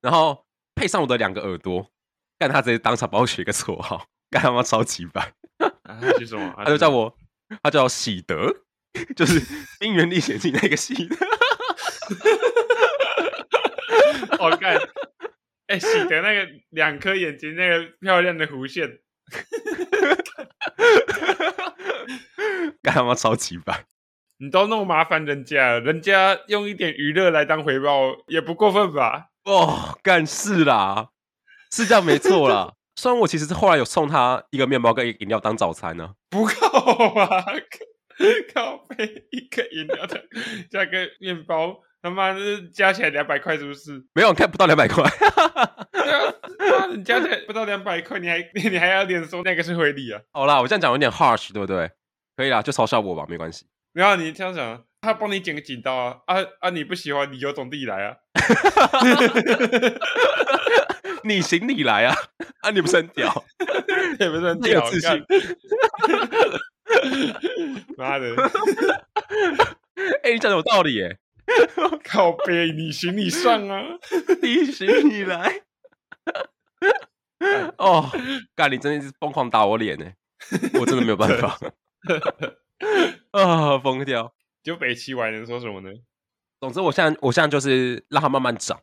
[0.03, 1.91] 然后配上我的两个耳朵，
[2.39, 5.33] 干他直接当场帮我取一个绰号， 干他妈超级白。
[5.59, 6.53] 啊、他叫什么？
[6.63, 7.17] 他就叫我，
[7.63, 8.53] 他叫喜德，
[9.17, 9.41] 就是
[9.81, 11.17] 《冰原历险记》那个喜德。
[14.39, 14.77] 我看，
[15.69, 18.99] 哎，喜德那个两颗眼睛，那个漂亮的弧线，
[22.83, 23.87] 干他妈超奇怪！
[24.38, 29.29] 你都那么麻烦人家，人家用一点娱乐来当回报，也不过分吧？
[29.44, 31.09] 哦，干事啦，
[31.70, 32.73] 是这样没错啦。
[32.97, 36.53] 虽然我其实是后来有送他一个面包跟饮料当早餐呢，不够
[37.20, 37.44] 啊！
[38.55, 40.23] 靠背一个饮料的
[40.70, 41.81] 加个面包。
[42.01, 44.05] 他妈的，加起来两百块是不是？
[44.12, 45.03] 没有，看不到两百块。
[46.94, 50.20] 你加起来不到两百块，你还你， 你还要脸说那个是回礼啊？
[50.33, 51.90] 好啦，我这样讲有点 harsh，对不对？
[52.37, 53.66] 可以啦，就嘲笑我吧，没关系。
[53.95, 56.19] 然后你这样讲，他帮你剪个剪刀啊？
[56.27, 56.71] 啊啊！
[56.71, 58.17] 你不喜欢，你有种地来啊！
[61.23, 62.15] 你行你来啊！
[62.61, 63.45] 啊，你不是很屌？
[64.19, 65.25] 你不是很屌，有自信。
[67.97, 68.35] 妈的！
[70.23, 71.19] 哎、欸，你讲的有道理耶。
[72.05, 73.83] 靠背，你行你上啊！
[74.43, 75.61] 你行你来。
[77.79, 78.11] 哦，
[78.57, 80.11] 干，你真的是疯狂打我脸呢，
[80.81, 81.59] 我真的没有办法。
[83.33, 84.35] 啊，疯掉！
[84.63, 85.91] 就北七，我还能说什么呢？
[86.61, 88.81] 总之，我现在，我现在就是让它慢慢长，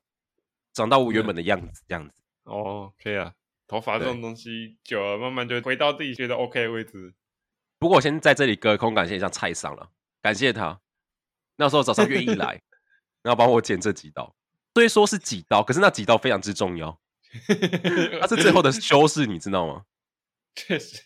[0.74, 2.14] 长到我原本的样子，这样子。
[2.44, 3.34] 哦，可以啊。
[3.68, 7.14] 头发这种东西久了，慢慢就回到自己觉得 OK 的位置。
[7.80, 9.90] 不过，我先在这里隔空感谢一下蔡桑了，
[10.22, 10.82] 感谢他。
[11.56, 12.62] 那时候早上愿意来，
[13.24, 14.36] 然后帮我剪这几刀，
[14.74, 17.00] 虽说是几刀，可是那几刀非常之重要，
[18.20, 19.86] 它是最后的修饰，你知道吗？
[20.56, 21.04] 确实，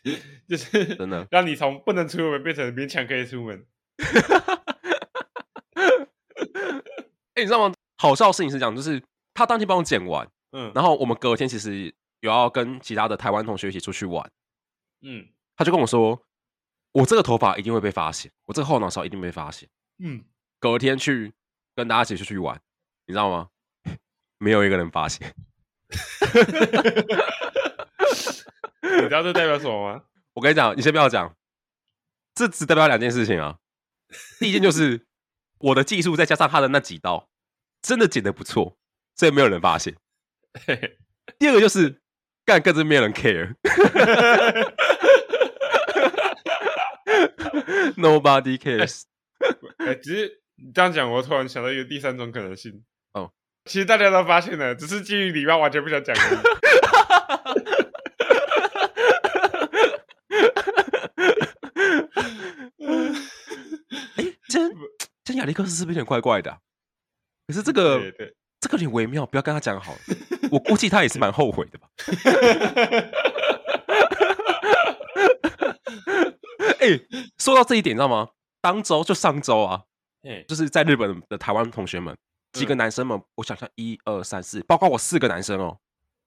[0.47, 3.65] 就是真的 让你从不能出门变成勉强可以出门。
[7.34, 7.75] 哎、欸，你知道吗？
[7.97, 9.01] 好笑的事情是这样，就是
[9.34, 14.31] 他当天帮我剪完，嗯，然后我们隔天其实有要跟其他的台湾同学一起出去玩，
[15.01, 16.21] 嗯，他就跟我说，
[16.93, 20.23] 我这个头发一定会被发现，我这个后脑勺一定被发现，嗯。
[20.58, 21.34] 隔天去
[21.75, 22.60] 跟大家一起出去玩，
[23.05, 23.49] 你知道吗？
[24.39, 25.36] 没有一个人发现。
[29.02, 30.04] 你知道这代表什么吗？
[30.34, 31.36] 我跟你讲，你先不要讲，
[32.36, 33.58] 这只代表两件事情啊。
[34.39, 35.06] 第一件就是
[35.60, 37.30] 我的技术再加上他的那几刀，
[37.82, 38.78] 真的剪得不错，
[39.15, 39.95] 所以没有人发现。
[41.39, 42.02] 第二个就是
[42.45, 43.58] 干，更是没有人 care，Nobody
[48.62, 49.04] cares。
[49.78, 52.84] 哎、欸，其实你这样讲，我突然想到一个第三种可能性。
[53.13, 53.32] 哦，
[53.65, 56.15] 其实大家都发现了，只是基于礼貌，完全不想讲。
[65.25, 66.59] 这亚历克斯是不是有点怪怪的、啊？
[67.47, 69.99] 可是这个对对这个有点微妙，不要跟他讲好了。
[70.51, 71.89] 我估计他也是蛮后悔的吧。
[76.79, 77.07] 哎、欸，
[77.39, 78.29] 说到这一点，你知道吗？
[78.61, 79.83] 当周就上周啊，
[80.47, 82.15] 就是在日本的台湾同学们
[82.53, 85.79] 几个男生们，我想想，一二三四，包括我四个男生哦，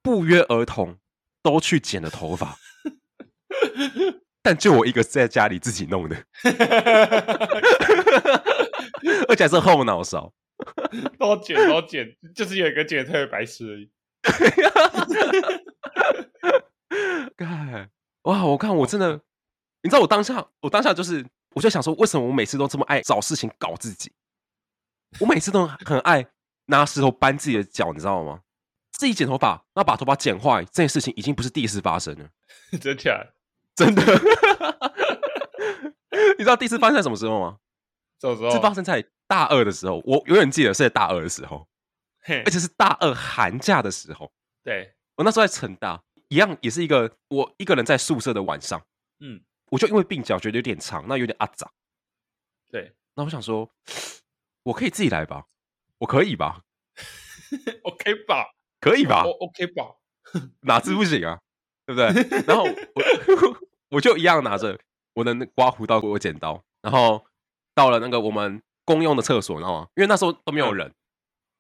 [0.03, 0.99] 不约而同
[1.43, 2.57] 都去剪了头发。
[4.41, 6.17] 但就我一个在家里自己弄的，
[9.29, 10.33] 而且还是后脑勺，
[11.19, 13.91] 都剪都剪，就是有一个剪特别白痴而已。
[18.23, 18.45] 哇！
[18.45, 19.21] 我看我真的，
[19.83, 24.13] 你知道我当下，我当下就是，我就想说，为什么我每次都这么爱找事情搞自己？
[25.21, 26.27] 我每次都很爱
[26.67, 28.41] 拿石头扳自己的脚，你知道吗？
[28.93, 32.29] 自己剪头发，那把头发剪坏，这件事情已经不是第一次发生了，
[32.81, 33.27] 真假？
[33.75, 34.03] 真的，
[36.37, 37.59] 你知道第一次发生在什么时候吗？
[38.21, 38.51] 什么时候？
[38.51, 41.67] 是发生在大二的时候，我永远记得是在大二的时候，
[42.45, 44.33] 而且是大二寒假的时候。
[44.63, 48.83] 对，我那时候在成大，一样也是一个我一个人在宿舍的晚上。
[49.21, 51.71] 嗯，我就因为鬓角觉得有点长，那有点阿杂。
[52.71, 53.71] 对，那我想说，
[54.65, 55.47] 我可以自己来吧？
[55.99, 56.63] 我可以吧？
[57.85, 58.55] OK 吧？
[58.81, 59.97] 可以吧？OK 吧？
[60.61, 61.41] 哪次不行啊？
[61.87, 62.41] 对不对？
[62.47, 63.69] 然后我。
[63.91, 64.79] 我就一样拿着
[65.15, 67.25] 我的刮胡刀、我剪刀，然后
[67.79, 69.87] 到了那个我们公用的厕所，你知道吗？
[69.95, 70.95] 因为那时候都没有人，嗯、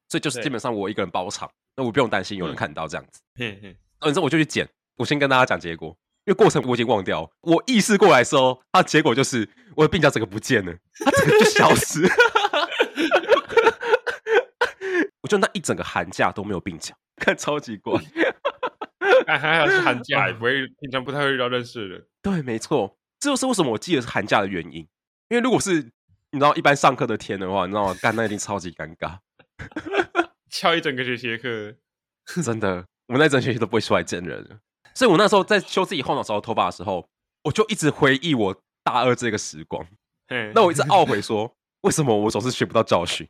[0.08, 3.20] 所以就是基本上我一个人包场，那我不用担心有人看到这样子。
[3.38, 3.76] 嗯嗯。
[4.00, 7.30] 然后我就去捡，我先跟大家讲结果，因为过程我已经忘掉。
[7.42, 12.02] 我意识过来的时候，它结果就是我的鬓角整个不见了， 它整个就消失。
[15.22, 17.94] 我就那一整个寒假都没有鬓角，看超级怪。
[19.28, 22.04] 哎还好是寒假，也 不会平常不太会遇到认识的人。
[22.20, 24.84] 对，没错，这就是为什么我记得是寒假的原因。
[25.28, 25.92] 因为如果是
[26.30, 27.96] 你知道一般上课的天的话，你知道吗？
[28.02, 29.18] 干那一定超级尴尬，
[30.50, 31.74] 翘一整个学期的课，
[32.42, 34.60] 真的，我们那整学期都不会出来见人。
[34.94, 37.08] 所以我那时候在修自己后脑勺的头发的时候，
[37.44, 39.86] 我就一直回忆我大二这个时光。
[40.54, 43.26] 那我一直懊悔说，为什么我总是学不到教训？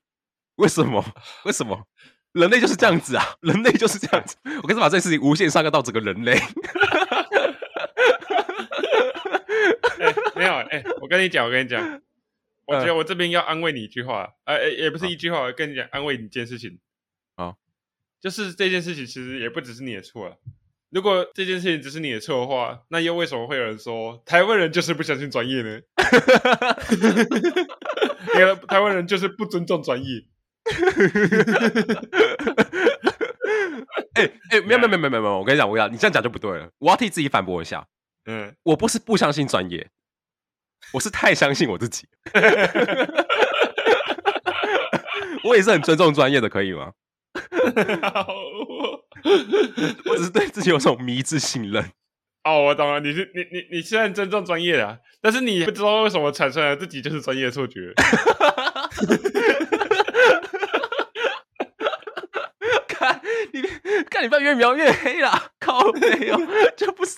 [0.57, 1.05] 为什么？
[1.45, 1.85] 为什么？
[2.33, 3.25] 人类就是这样子啊！
[3.41, 4.37] 人类就是这样子。
[4.63, 6.33] 我开始把这件事情无限上纲到整个人类。
[9.99, 12.01] 欸、没有哎、欸，我跟你讲，我跟你讲，
[12.69, 16.79] 我觉得我这边要安慰你一句话，呃，欸、也不是一句话，我跟你讲，安慰你一件事情
[17.37, 17.55] 啊，
[18.21, 20.37] 就是这件事情其实也不只是你的错啊。
[20.91, 25.81] 如果这件事情只是你的错的话，那又为什么会有人说台湾人就是不相信专业呢？
[28.39, 30.25] 因为台湾人就是不尊重专业。
[34.15, 37.87] 哎哎，没有没有没有没有没有，我跟你讲，我要你这样讲就不对了，我要替自己反驳一下。
[38.27, 39.89] 嗯，我不是不相信专业，
[40.93, 42.07] 我是太相信我自己。
[45.45, 46.93] 我也是很尊重专业的，可以吗？
[50.05, 51.85] 我只是对自己有种迷之信任。
[52.45, 57.93] 哦，我懂了，你是你你你现在尊重专业啊，但是你不知道为什么产生了自己就是专业的错觉。
[64.11, 66.37] 看你不要越描越黑了，靠没有，
[66.77, 67.17] 这不是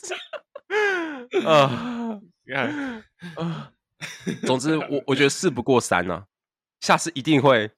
[1.47, 2.40] 啊，你看
[3.37, 3.73] 啊，
[4.47, 6.27] 总之我我觉得事不过三呢、啊，
[6.81, 7.71] 下次一定会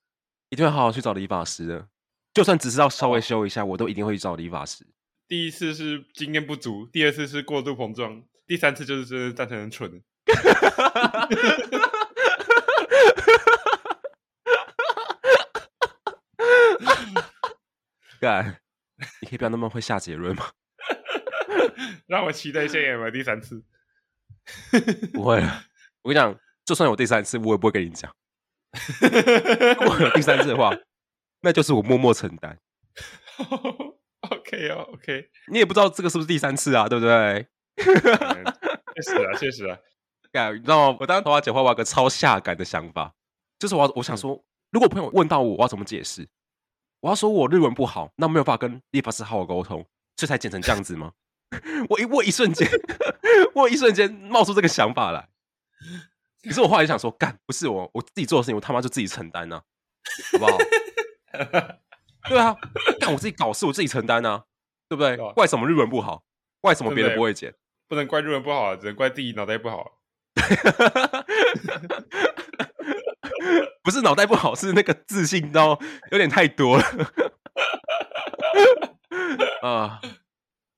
[0.51, 1.89] 一定会好好去找理发师的，
[2.33, 4.87] 就算只是要稍微修一下，我都一定会去找理发师。
[5.29, 10.03] 第一次是经验不足，第二次是过度膨胀，第三次就是真的单纯很蠢。
[18.21, 18.61] 干，
[19.21, 20.51] 你可以不要那么会下结论吗？
[22.07, 23.65] 让我期待一下有没有第三次。
[25.13, 25.65] 不会了，
[26.03, 28.11] 我跟你讲，就算有第三次，我也不会跟你讲。
[29.81, 30.75] 如果有第三次的话，
[31.43, 32.59] 那就是我默默承担。
[34.31, 35.29] OK 哦，OK。
[35.49, 37.47] 你也不知道这个是不是第三次啊，对不对？
[37.77, 39.79] 确实啊，确实啊。
[40.31, 40.99] 干，你知道吗？
[41.01, 43.15] 我当时头发剪坏，我有个超下感的想法，
[43.59, 46.29] 就是我我想说，如果朋友问到我，我要怎么解释？
[47.01, 49.85] 我要说我日文不好，那没有办法跟理发师好好沟通，
[50.17, 51.13] 所以才剪成这样子吗？
[51.91, 52.67] 我一我一瞬间，
[53.55, 55.29] 我一瞬间冒出这个想法来。
[56.43, 59.63] 可是我后来想说，干不是我我自己做的事情，我他妈就自己承担呢、啊，
[60.33, 60.59] 好不好？
[62.29, 62.57] 对啊，
[63.01, 64.45] 干我自己搞事，我自己承担呢、啊，
[64.89, 65.17] 对不对？
[65.35, 66.25] 怪什么日文不好？
[66.61, 67.55] 怪什么别人不会剪？
[67.89, 69.99] 不能怪日文不好，只能怪自己脑袋不好。
[73.83, 75.79] 不是脑袋不好，是那个自信到
[76.11, 76.85] 有点太多了。
[79.63, 80.01] 啊，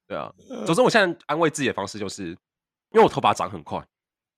[0.09, 0.33] 对啊。
[0.67, 2.37] 总之，我现在安慰自己的方式就是，
[2.95, 3.85] 因为我头发长很快，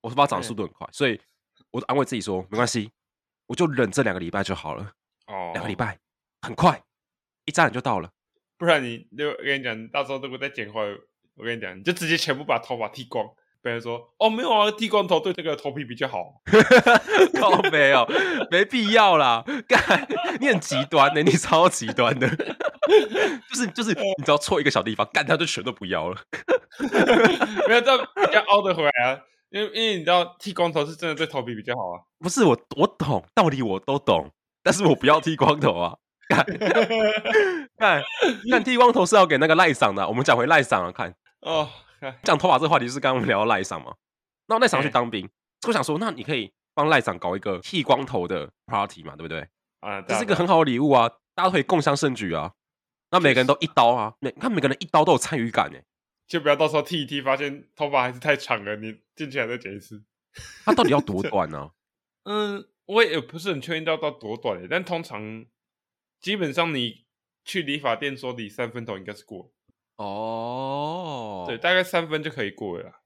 [0.01, 1.21] 我头发长的速度很快，所以
[1.71, 2.91] 我安慰自己说，没关系，
[3.47, 4.93] 我就忍这两个礼拜就好了。
[5.27, 5.99] 哦，两个礼拜
[6.41, 6.83] 很快，
[7.45, 8.11] 一眨眼就到了。
[8.57, 10.81] 不然你，我跟你讲，到时候如果再剪坏，
[11.35, 13.27] 我跟你讲，你就直接全部把头发剃光。
[13.63, 16.41] 别人说：“哦，没有啊，剃光头对这个头皮比较好。
[17.39, 18.07] ”靠没有，
[18.49, 19.45] 没必要啦。
[19.67, 20.07] 干，
[20.41, 22.29] 你很极端的，你超极端的。
[23.51, 26.21] 就是就是，你只要错一个小地方，干他就全都不要了。
[27.69, 29.21] 没有，这样要凹得回来啊。
[29.51, 32.03] 因为因为你知道，剃光头是真的对头皮比较好啊。
[32.19, 34.31] 不是我，我懂道理，我都懂，
[34.63, 35.95] 但是我不要剃光头啊。
[36.29, 36.45] 看，
[38.51, 40.07] 看剃光头是要给那个赖桑的。
[40.09, 41.69] 我们讲回赖桑啊，看哦。
[42.23, 43.93] 讲头发这个话题是刚刚我们聊到赖桑嘛？
[44.49, 45.29] 那赖桑去当兵，
[45.67, 49.47] 我想说，那你可以帮赖桑搞一个剃光头的 party 嘛，对不对？
[49.81, 52.53] 啊，这是一个很好的礼物啊，大家可以共襄盛举啊。
[53.17, 55.83] 那每个人都一刀啊，每看每个人一刀都有参与感哎，
[56.27, 60.03] 就不要到时候剃一剃，发现头发还是太长了，你进去还再剪一次。
[60.67, 61.71] 他到底要多短呢？
[62.25, 65.47] 嗯，我也不是很确定要到多短的，但通常
[66.21, 67.07] 基本上你
[67.45, 69.51] 去理发店说理三分头应该是过。
[69.97, 73.01] 哦，对，大概三分就可以过了，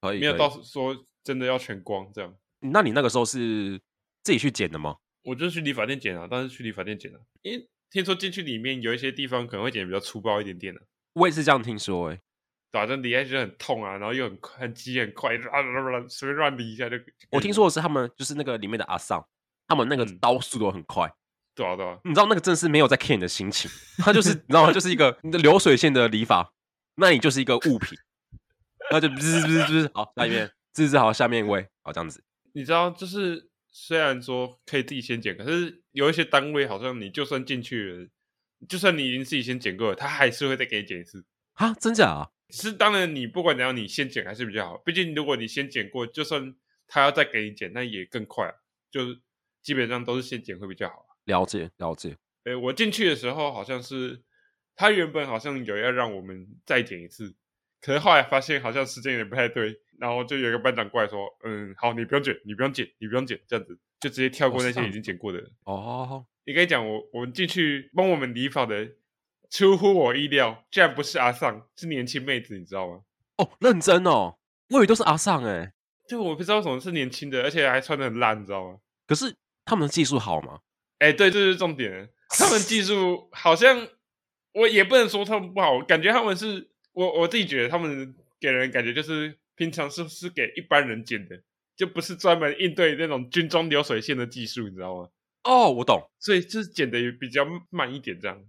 [0.00, 2.36] 可以，没有到说真的要全光这样。
[2.60, 3.80] 那你那个时候是
[4.22, 4.98] 自己去剪的吗？
[5.24, 10.80] 我就是去理发店剪啊，当时去理发店剪的，因为听说进去里面有一些地方可能会剪的比较粗暴一点点的。
[11.12, 12.18] 我也是这样听说，哎，
[12.72, 16.96] 反正理下去很痛啊，然后又很很急很快，啊啊啊，随便乱理一下就。
[17.30, 19.22] 我听说的是他们就是那个里面的阿桑，
[19.68, 21.12] 他们那个刀速度很快。
[21.54, 24.72] 对啊，对啊，你知道那个正是没有在 care 你的心情，他就是你知道吗？
[24.72, 26.54] 就是一个流水线的理法，
[26.94, 27.98] 那你就是一个物品，
[28.90, 32.24] 然后就 滋滋滋滋，好，下面滋滋好，下面一位，好这样子。
[32.54, 38.08] 你知道，就是虽然说可以自己先剪，可是有一些单位好像你就算进去了，
[38.68, 41.72] 就算你已经自己先剪过了，他还是会再给你剪一次啊？
[41.74, 42.30] 真假啊？
[42.50, 44.76] 是当然，你不管怎样，你先剪还是比较好。
[44.84, 46.54] 毕竟如果你先剪过，就算
[46.86, 48.54] 他要再给你剪，那也更快，
[48.90, 49.18] 就是
[49.62, 51.06] 基本上都是先剪会比较好。
[51.24, 54.22] 了解了解，诶，我进去的时候好像是
[54.76, 57.34] 他原本好像有要让我们再剪一次，
[57.80, 68.88] 可是后来发现好像时间有点不太对，然后就有一个班长过来说：“嗯，好，你不用剪，你不用剪，你不用剪，这样子就直接跳过那些已经剪过的。”哦，你跟你讲，我我们进去帮我们理发的，
[69.50, 73.02] 出乎我意料，竟然不是阿尚，是年轻妹子，你知道吗？
[73.36, 74.36] 哦，认真哦，
[74.70, 75.72] 我以为都是阿桑诶，
[76.08, 78.78] 就我不知道为什么是年轻的，而且还穿的很烂，你知道吗？
[79.06, 80.60] 可是他们的技术好吗？
[80.98, 82.08] 哎、欸，对，这是重点。
[82.28, 83.88] 他们技术好像，
[84.54, 91.42] 我也不能说他们不好，感觉他们是我我自己觉得他们给人感觉就是平常是是给一般人剪的，
[91.76, 95.08] 就不是专门应对那种军中流水线的技术，你知道吗？
[95.44, 98.42] 哦，我懂，所以就是剪的也比较慢一点这样。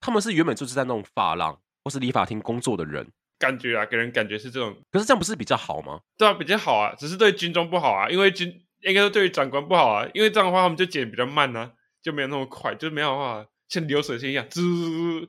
[0.00, 3.06] 他们是原本就是在那种发廊或是理发厅工作的人，
[3.38, 4.76] 感觉啊，给人感觉是这种。
[4.90, 6.00] 可是这样不是比较好吗？
[6.18, 8.48] 对啊，比较好啊，只是对军中不好啊，因为军
[8.82, 11.72] 应该说对于长官不好啊，因为这样的话他们就剪比较慢呢、啊。
[12.02, 14.62] 就没有那么快，就没有办法像流水线一样，滋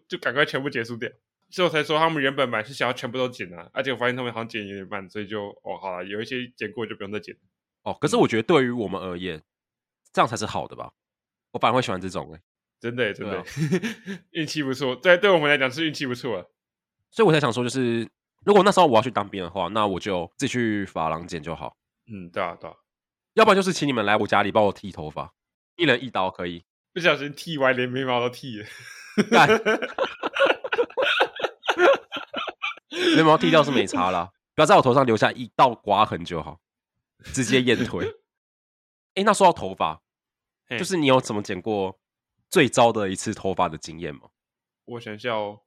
[0.08, 1.10] 就赶快全部结束掉。
[1.50, 7.36] 所以我才说他们原本买是想要全部都剪啊，而且我发现他们好像剪有点慢，所以就哦好了，有一些剪过就不用再剪。
[7.84, 9.42] 哦，可是我觉得对于我们而言，
[10.12, 10.92] 这样才是好的吧？
[11.52, 12.42] 我反而会喜欢这种诶、欸，
[12.82, 13.42] 真的真的，
[14.32, 16.46] 运气、啊、不错，对对我们来讲是运气不错啊。
[17.12, 18.08] 所以我才想说，就是
[18.46, 21.78] 如果那时候我要去当兵的话，那我就自己去发廊剪就好。
[22.12, 22.76] 嗯，对啊对啊，
[23.36, 25.34] 要不然就是请你们来我家里帮我剃头发。
[25.78, 28.68] 一人一刀可以，不小心剃歪，连眉毛都剃了。
[33.16, 36.60] 眉毛剃掉是没差啦，不要在我头上留下一道刮痕就好，
[37.34, 38.06] 直接验腿。
[39.14, 40.02] 哎、欸，那说到头发，
[40.70, 42.00] 就是你有怎么剪过
[42.50, 44.30] 最糟的一次头发的经验吗？
[44.86, 45.62] 我想想哦，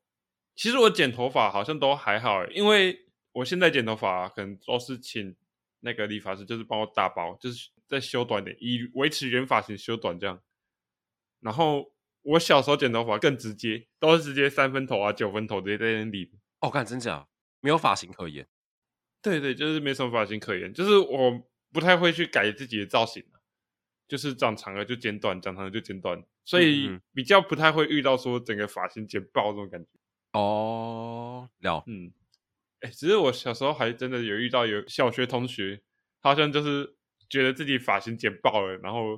[0.54, 5.36] 其实我剪头发好像都还好，因为我现在剪头发可能都是请
[5.80, 7.70] 那个理发师，就是帮我打薄，就是。
[7.90, 10.40] 再修短点，以维持原发型修短这样。
[11.40, 16.30] 然后我小时候剪头发更直接，都是直接三分头啊、九分头直接在那里。
[16.60, 17.26] 哦，看真假，
[17.60, 18.46] 没有发型可言。
[19.22, 21.42] 对对，就是没什么发型可言，就是我
[21.72, 23.24] 不太会去改自己的造型。
[24.08, 29.88] 就是长长了就剪短，长长了就剪短，所以比较不太会遇到说整个发型剪爆这种感觉。
[30.32, 32.12] 哦，了，嗯，
[32.80, 35.80] 哎，只是我小时候还真的有遇到有小学同学，
[36.18, 36.96] 好像就是
[37.28, 39.16] 觉得自己发型剪爆了，然后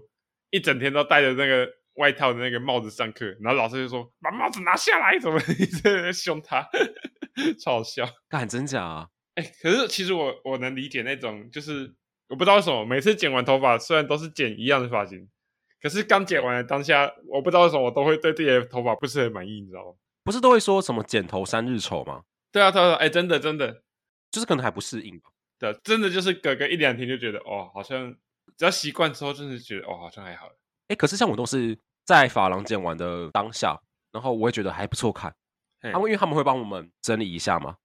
[0.51, 6.69] 一整天都戴着那个外套的那个帽子上课，然后老师就说把帽子拿下来，怎么 一直在凶他，
[7.61, 8.09] 超好笑。
[8.29, 9.09] 干，真假啊？
[9.35, 11.95] 哎，可是其实我我能理解那种，就是
[12.29, 15.29] 我不知道为什么，每次剪完头发，虽然都是剪一样的发型，
[15.81, 19.95] 可是刚剪完的当下，我不知道为什么，我都会对自己的头发不是很满意，你知道吗？
[20.25, 22.23] 不是都会说什么剪头三日丑吗？
[22.53, 23.83] 对啊，他说，哎，真的真的，
[24.31, 25.31] 就是可能还不适应吧。
[25.59, 28.15] 对，真的就是隔个一两天就觉得，哦，好像
[28.57, 30.49] 只要习惯之后，真的觉得，哦，好像还好。
[30.89, 33.81] 哎，可是像我都是在发廊剪完的当下，
[34.13, 35.35] 然后我也觉得还不错看，
[35.83, 37.77] 他们因为他们会帮我们整理一下嘛。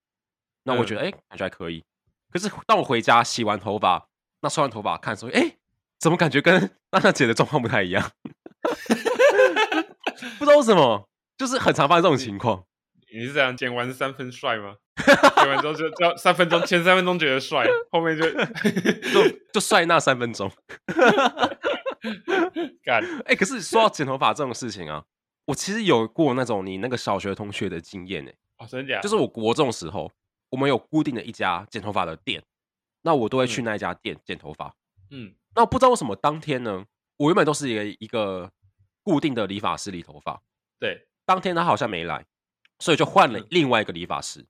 [0.64, 1.84] 那我觉得哎、嗯，感觉还可以。
[2.32, 4.08] 可是当我回家洗完头发，
[4.41, 5.58] 那刷完头发看的时候，哎，
[5.98, 6.60] 怎么感觉跟
[6.91, 8.12] 娜娜姐的状况不太一样？
[10.38, 12.66] 不知道为什么，就是很常发生这种情况。
[13.14, 14.76] 你是这样剪完三分帅吗？
[15.38, 20.52] 剪完之后就叫三分钟，前三分钟觉得帅，后面就就就帅那三分钟。
[22.84, 25.06] 干 哎，可是说到剪头发这种事情啊，
[25.48, 28.32] 我其实有过那种你那个小学同学的经验呢。
[28.60, 29.02] 哦，真的假的？
[29.02, 30.10] 就是我国中时候。
[30.50, 32.41] 我们有固定的一家剪头发的店，
[33.02, 34.74] 那我都会去那一家店剪头发。
[35.10, 36.86] 嗯，那我不知道为什么当天呢，
[37.18, 38.50] 我原本都是一个一个
[39.04, 40.41] 固定的理发师理头发。
[40.80, 42.26] 对，当天他好像没来，
[42.80, 44.48] 所以就换了另外一个理发师。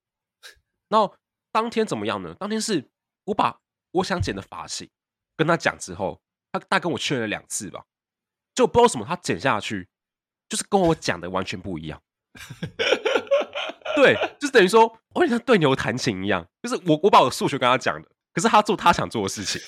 [0.87, 1.15] 然后
[1.51, 2.35] 当天怎么样呢？
[2.35, 2.91] 当天是
[3.23, 3.59] 我把
[3.93, 4.87] 我想剪的发型
[5.35, 6.21] 跟他讲之后，
[6.51, 7.87] 他大概跟我确认了两次吧，
[8.53, 9.89] 就不知道为什么他剪下去
[10.49, 12.01] 就是跟我讲的完全不一样。
[13.95, 19.61] 对，就是等于说，我像对牛弹琴一样，就是我我把我的数学跟他讲的，可是他做他想做的事情。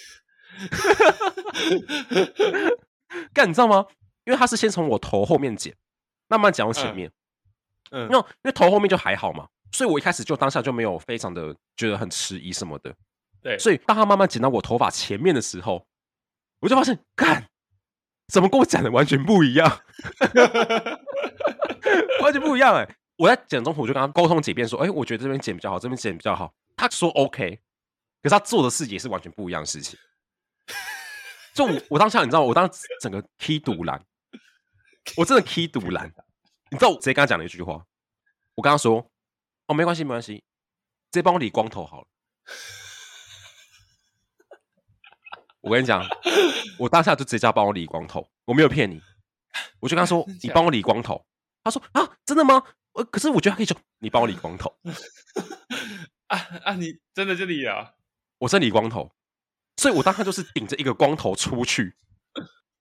[3.33, 3.85] 干，你知道吗？
[4.25, 5.75] 因为他是先从我头后面剪，
[6.27, 7.11] 慢慢剪到前面。
[7.89, 12.93] 嗯，因为因为头后面就还好嘛，所以我一开始就当下就没有非常的觉得很迟疑什么的。
[13.41, 15.87] 对，所以当他慢慢剪到我头发前面的时候，
[16.59, 17.49] 我就发现，干，
[18.29, 19.81] 怎么跟我讲的完全不一样？
[22.21, 22.95] 完全不一样哎、欸。
[23.17, 27.59] 我在剪中途，我就跟他沟通几遍，说：“哎、欸，我觉得这边剪比较好，这边剪比较好。”他说：“OK。”
[28.23, 29.99] 可是他做的事也是完全不一样的事情。
[31.53, 34.01] 就我，我当下，你知道，我当时整个踢赌篮，
[35.17, 36.09] 我真的踢赌篮。
[36.69, 37.83] 你知道我直接跟他讲了一句话，
[38.55, 39.05] 我跟他说
[39.67, 40.35] ：“哦，没关系，没关系，
[41.11, 42.07] 直接帮我理光头好了。”
[45.61, 46.03] 我跟你讲，
[46.77, 49.01] 我当下就直接叫帮我理光头，我没有骗你。
[49.79, 51.25] 我就跟他说：“你帮我理光头。”
[51.63, 54.73] 他说：“啊，真的吗？”呃可是我觉得他可以说，你帮我理光头
[56.27, 56.73] 啊啊！
[56.73, 57.93] 你真的就理啊？
[58.39, 59.11] 我是理光头，
[59.77, 61.95] 所以我当下就是顶着一个光头出去，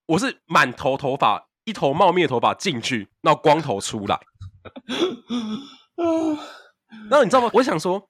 [0.06, 4.18] 我是满头头发，一头茂密的头发进去，然后光头出来。
[7.10, 7.50] 然后你知道吗？
[7.52, 8.08] 我想说，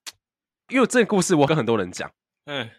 [0.68, 2.10] 因为这个故事我跟很多人讲，
[2.44, 2.70] 嗯，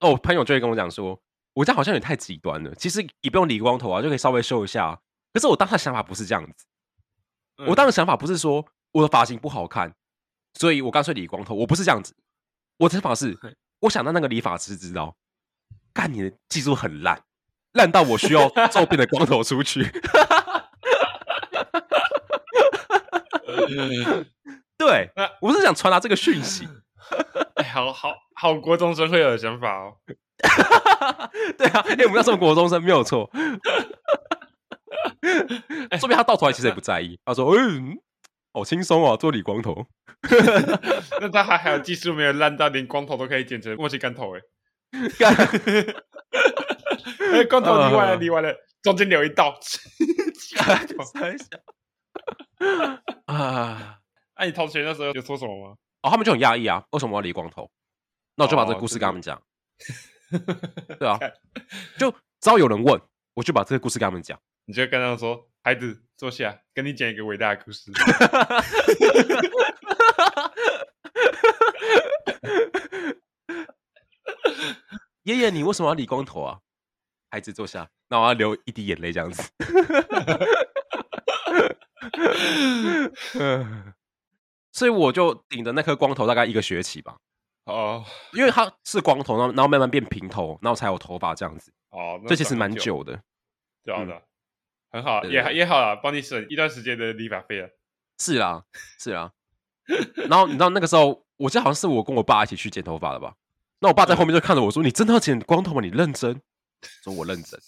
[0.00, 1.20] 哦，朋友就会跟我讲说，
[1.54, 2.74] 我这样好像也太极端了。
[2.74, 5.00] 其实也不用理光头啊，就可以稍微修一下。
[5.32, 6.66] 可是我当时想法不是这样子。
[7.66, 9.94] 我当时想法不是说我的发型不好看，
[10.54, 11.54] 所以我干脆理光头。
[11.54, 12.14] 我不是这样子，
[12.78, 13.38] 我的想法是，
[13.80, 15.16] 我想让那个理发师知道，
[15.92, 17.22] 干你的技术很烂，
[17.72, 19.84] 烂到我需要皱辫的光头出去。
[24.76, 26.68] 对， 我是想传达这个讯息。
[27.56, 29.96] 哎，好好好，国中生会有的想法哦。
[31.58, 33.30] 对啊，因为我们要做国中生没有错。
[35.90, 37.18] 哎，说明他到头来其实也不在意。
[37.24, 37.96] 他说：“嗯，
[38.52, 39.86] 好轻松哦，做理光头。”
[41.20, 44.34] 那他还还有技术没有烂到连光头都可以剪成墨西干头？
[44.36, 44.40] 哎，
[47.32, 49.58] 哎，光头理完了，理完了，中间留一道。
[53.26, 53.98] 啊！
[54.34, 55.74] 哎，你同学那时候有说什么吗？
[56.04, 57.70] 哦，他们就很讶异啊，为什么我要理光头？
[58.36, 59.42] 那我就把这个故事跟他们讲。
[61.00, 61.18] 对啊，
[61.98, 63.00] 就只要有人问，
[63.32, 64.38] 我就把这个故事跟他们讲。
[64.66, 67.90] 你就跟他说：“孩子，坐下，跟你讲一个伟大的故事。
[75.24, 76.58] ”爷爷，你为什么要理光头啊？
[77.30, 77.88] 孩子，坐下。
[78.08, 79.50] 那我要流一滴眼泪，这样子。
[84.74, 87.16] 所以我就顶着那颗光头大概一个学期吧。
[87.64, 91.72] 哦，因为他是光头，然后然后慢慢变平头，然后才有头发这样子。
[91.90, 93.22] 哦，这其实蛮久的，
[93.84, 94.20] 这样的。
[94.90, 97.68] 很好，对对对，也也好了，帮你省一段时间的理发费啊。
[98.18, 98.64] 是啊，
[98.98, 99.30] 是啊。
[100.28, 103.34] 然后你知道那个时候，我记得好像是我跟我爸一起去剪头发的吧？
[103.78, 105.80] 那我爸在后面就看着我说：“你真的要剪光头吗？
[105.80, 106.40] 你认真？”
[107.02, 107.60] 说：“我认真。”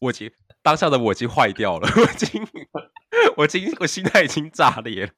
[0.00, 0.30] 我已经
[0.62, 2.46] 当下的我已经坏掉了，我已经，
[3.36, 5.12] 我已经，我心态已经炸裂了。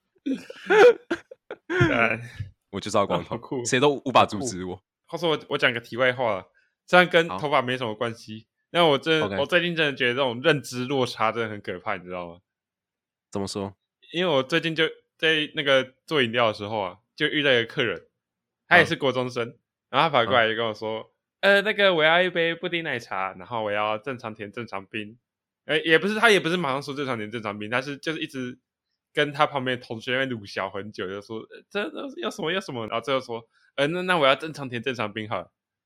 [2.71, 4.83] 我就是要光头，谁都无法阻止我。
[5.07, 6.47] 话说我，我讲个题外话，
[6.87, 12.41] 虽然跟头发没什么关系，但我真.我最近真的觉得这种认知落差真的很可怕，你知道吗？
[13.31, 13.75] 怎么说？
[14.13, 18.07] 因为我最近就在那个做饮料的时候啊，就遇到一个客人，
[18.69, 19.59] 他也是国中生，嗯、
[19.91, 21.13] 然后他跑过来就跟我说。
[21.41, 25.19] 呃，那个我要一杯布丁奶茶，然后我要正常甜正常冰。
[25.65, 28.59] 呃，也不是他也不是马上说正常甜正常冰，但是就是一直
[29.13, 31.41] 跟他旁边同学那边鲁小很久，就说
[31.71, 33.43] 这这要什么要什么，然后最后说，
[33.77, 35.37] 呃，那那我要正常甜正常冰好，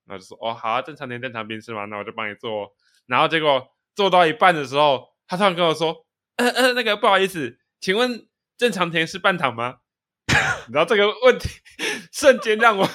[0.05, 1.85] 然后就说哦好啊，正常甜正常冰是吗？
[1.85, 2.73] 那我就帮你做。
[3.05, 6.05] 然后结果做到一半的时候，他突然跟我说，
[6.37, 9.77] 呃呃，那个不好意思，请问正常甜是半糖吗？
[10.71, 11.47] 然后这个问题
[12.11, 12.85] 瞬间让我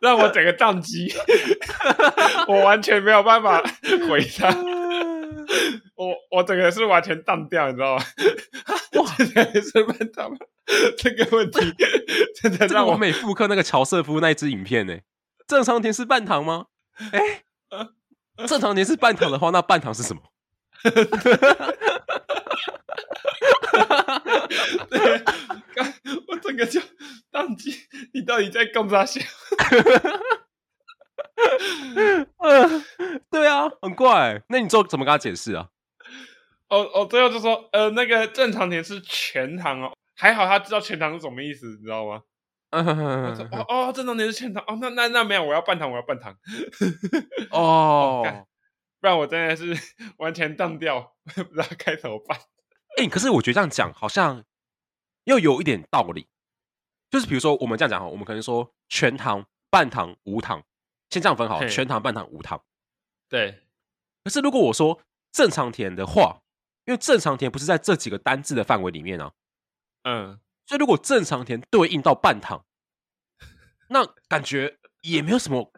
[0.00, 1.12] 让我整个宕机，
[2.46, 3.60] 我完全没有办法
[4.08, 4.52] 回他，
[5.96, 8.04] 我我整个是完全淡掉，你知道吗？
[8.94, 9.06] 哇，
[9.60, 10.38] 是半糖吗？
[10.98, 11.60] 这个问题
[12.40, 14.98] 真的让我完美复刻那个乔瑟夫那一支影片呢。
[15.46, 16.66] 正常甜是半糖吗？
[17.12, 17.44] 哎，
[18.46, 20.22] 正常甜是半糖的话，那半糖是什么？
[26.28, 26.80] 我整个就
[27.30, 27.74] 当机，
[28.12, 29.20] 你到底在干啥去？
[32.38, 32.84] 呃，
[33.30, 34.42] 对啊，很怪。
[34.48, 35.68] 那你之后怎么跟他解释啊？
[36.68, 42.22] 哦哦，最后就说，呃，那个正常甜是全糖哦，还好他知道全糖是什么意思，你知道吗？
[42.72, 46.36] 哦哦，正常甜是全糖哦，那那那没有，我要半糖，我要半糖。
[47.52, 48.24] 哦，
[49.00, 49.76] 不然我真的是
[50.18, 52.36] 完全当掉，不知道该怎么办。
[52.98, 54.42] 哎、欸，可是我觉得这样讲好像
[55.24, 56.26] 又有一点道理，
[57.10, 60.64] 就是比如说我们这样讲哈，我们可能说全糖、半糖、无糖，
[61.16, 62.62] 先这样分好，全糖、半糖、无糖。
[63.26, 63.62] 对。
[64.22, 65.00] 可是如果我说
[65.32, 66.42] 正常甜的话，
[66.84, 69.32] 因为正常甜不是在这几个单字的范围里面啊，
[70.02, 72.66] 嗯，所以如果正常甜对应到半糖，
[73.88, 75.72] 那感觉也没有什么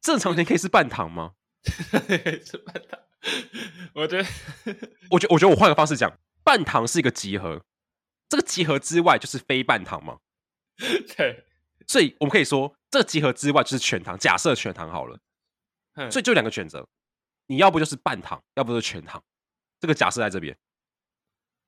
[0.00, 1.32] 正常甜可以是半糖吗？
[1.66, 3.00] 是半糖？
[3.94, 4.28] 我觉得，
[5.10, 6.16] 我觉得，我觉得我换个方式讲。
[6.44, 7.64] 半糖是一个集合，
[8.28, 10.18] 这个集合之外就是非半糖嘛？
[11.16, 11.44] 对，
[11.88, 14.18] 所以我们可以说，这个集合之外就是全糖。
[14.18, 15.18] 假设全糖好了，
[16.10, 16.88] 所以就两个选择，
[17.46, 19.22] 你要不就是半糖，要不就是全糖。
[19.78, 20.56] 这个假设在这边。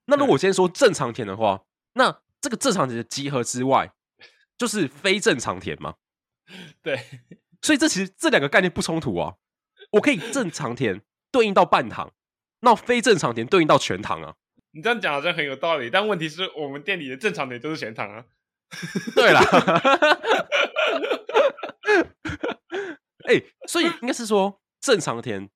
[0.07, 3.93] 那如果我先说正常甜的话，那这个正常甜的集合之外
[4.57, 5.97] 就是非正常甜吗？
[6.83, 7.05] 对，
[7.61, 9.35] 所以这其实这两个概念不冲突啊。
[9.91, 12.15] 我可以正常甜对应到半糖，
[12.61, 14.37] 那非正常甜对应到全糖啊。
[14.71, 18.25] 你这样讲好像很有道理，但问题是我们店里的正常点都是全糖啊。
[19.17, 19.41] 对啦，
[23.29, 25.51] 哎、欸，所以应该是说正常甜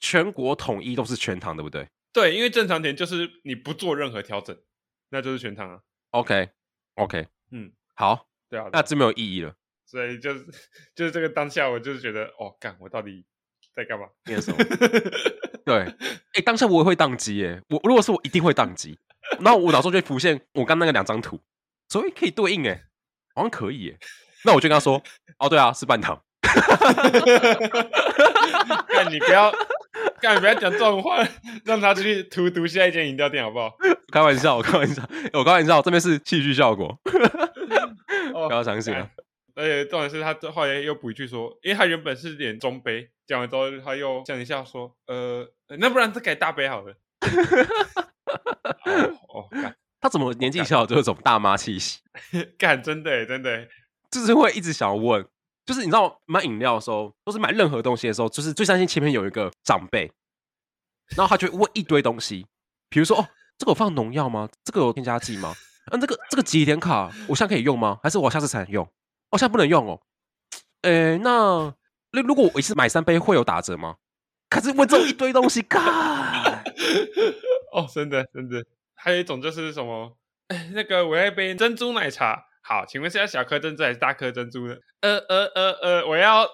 [0.00, 1.88] 全国统一都是全糖，对不对？
[2.12, 4.56] 对，因为正常甜就是你不做任何调整，
[5.10, 5.80] 那就是全糖啊。
[6.10, 9.54] OK，OK，、okay, 嗯，好，对啊，那真没有意义了。
[9.84, 10.46] 所以就是
[10.94, 13.26] 就是这个当下，我就是觉得，哦，干，我到底
[13.74, 14.06] 在干嘛？
[14.26, 14.58] 念什么？
[15.66, 15.96] 对，哎、
[16.34, 17.62] 欸，当下我也会宕机耶。
[17.68, 18.98] 我如果是我，一定会宕机。
[19.40, 21.40] 然后我脑中就会浮现我刚那个两张图，
[21.88, 22.84] 所以可以对应哎，
[23.34, 23.98] 好像可以耶。
[24.44, 25.02] 那我就跟他说，
[25.38, 26.20] 哦，对啊，是半糖。
[28.88, 29.50] 干你不要，
[30.20, 31.26] 干你不要讲这种话，
[31.64, 33.74] 让他去荼毒下一间饮料店好不好？
[34.12, 39.08] 开玩笑，我开玩笑，我开玩笑，这边是戏剧效果，不要相信啊。
[39.56, 46.94] 而且重点是他后来又补一句说，因为他原本是点中杯，讲完之后他又想一下说，呃，那不然再改大杯好了。
[49.32, 52.00] 哦，干，他怎么年纪小就有种大妈气息？
[52.58, 53.68] 干，真的真的，
[54.20, 55.26] 就是会一直想要问，
[55.66, 60.10] 就是你知道买饮料的时候，或是买任何东西的时候，就是最担心前面有一个长辈，
[61.16, 62.46] 然后他就会问一堆东西，
[62.88, 64.48] 比如说哦，这个有放农药吗？
[64.62, 65.54] 这个有添加剂吗？
[65.90, 67.98] 嗯、啊，这个这个集点卡我现在可以用吗？
[68.02, 68.84] 还是我下次才能用？
[69.30, 70.00] 哦，现在不能用哦，
[70.82, 71.74] 诶、那
[72.12, 73.96] 那如果我一次买三杯会有打折吗？
[74.48, 75.82] 可是问这一堆东西， 干
[77.72, 80.16] 哦，真的真的，还有一种就是什么，
[80.48, 84.74] 欸、 那个我要一杯珍珠奶茶，好，请问是要小颗珍珠还是大颗珍珠呢？
[85.02, 86.48] 呃呃呃呃，我要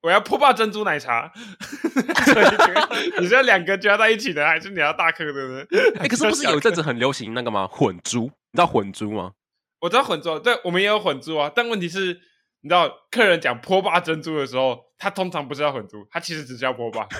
[0.00, 2.46] 我要破霸珍珠奶茶， 所以
[3.20, 5.64] 你是要两个加在一起的，还是你要大颗的呢？
[5.98, 7.66] 哎、欸，可是不是有一阵子很流行那个吗？
[7.66, 9.32] 混珠，你知道混珠吗？
[9.80, 11.50] 我知道混珠，对，我们也有混珠啊。
[11.52, 12.20] 但问题是，
[12.60, 17.06] 你知道，客人讲波霸珍珠的时候，他通常不是要混珠，他其实只是要波霸。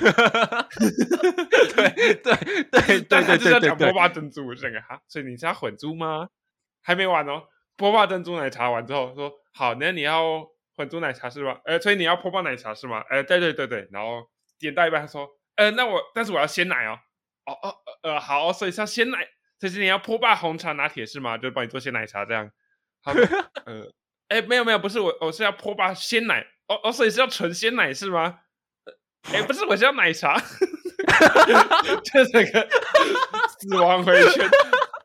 [0.78, 6.28] 对对对对，但他就是要讲波霸珍珠，我就想个哈，所以你是要混珠吗？
[6.82, 7.42] 还没完哦，
[7.80, 11.58] 波霸珍珠奶茶完之后说好，那你要混珠奶茶是吧？
[11.64, 13.02] 呃，所以你要波霸奶茶是吗？
[13.08, 14.22] 呃，对对对对，然后
[14.58, 15.26] 点到一半他说，
[15.56, 16.98] 呃，那我但是我要鲜奶哦，
[17.46, 19.26] 哦哦呃好，所以是要鲜奶，
[19.58, 21.38] 所以是你要波霸红茶拿铁是吗？
[21.38, 22.50] 就帮你做鲜奶茶这样。
[23.02, 23.12] 好，
[23.64, 23.90] 呃，
[24.28, 28.40] 哎、欸，没有没有，不是我，我是要波霸鲜奶，哦哦，所以是要纯鲜奶是吗？
[29.32, 30.38] 哎、欸，不是，我是要奶茶，
[32.04, 32.68] 这整个
[33.58, 34.48] 死亡回圈，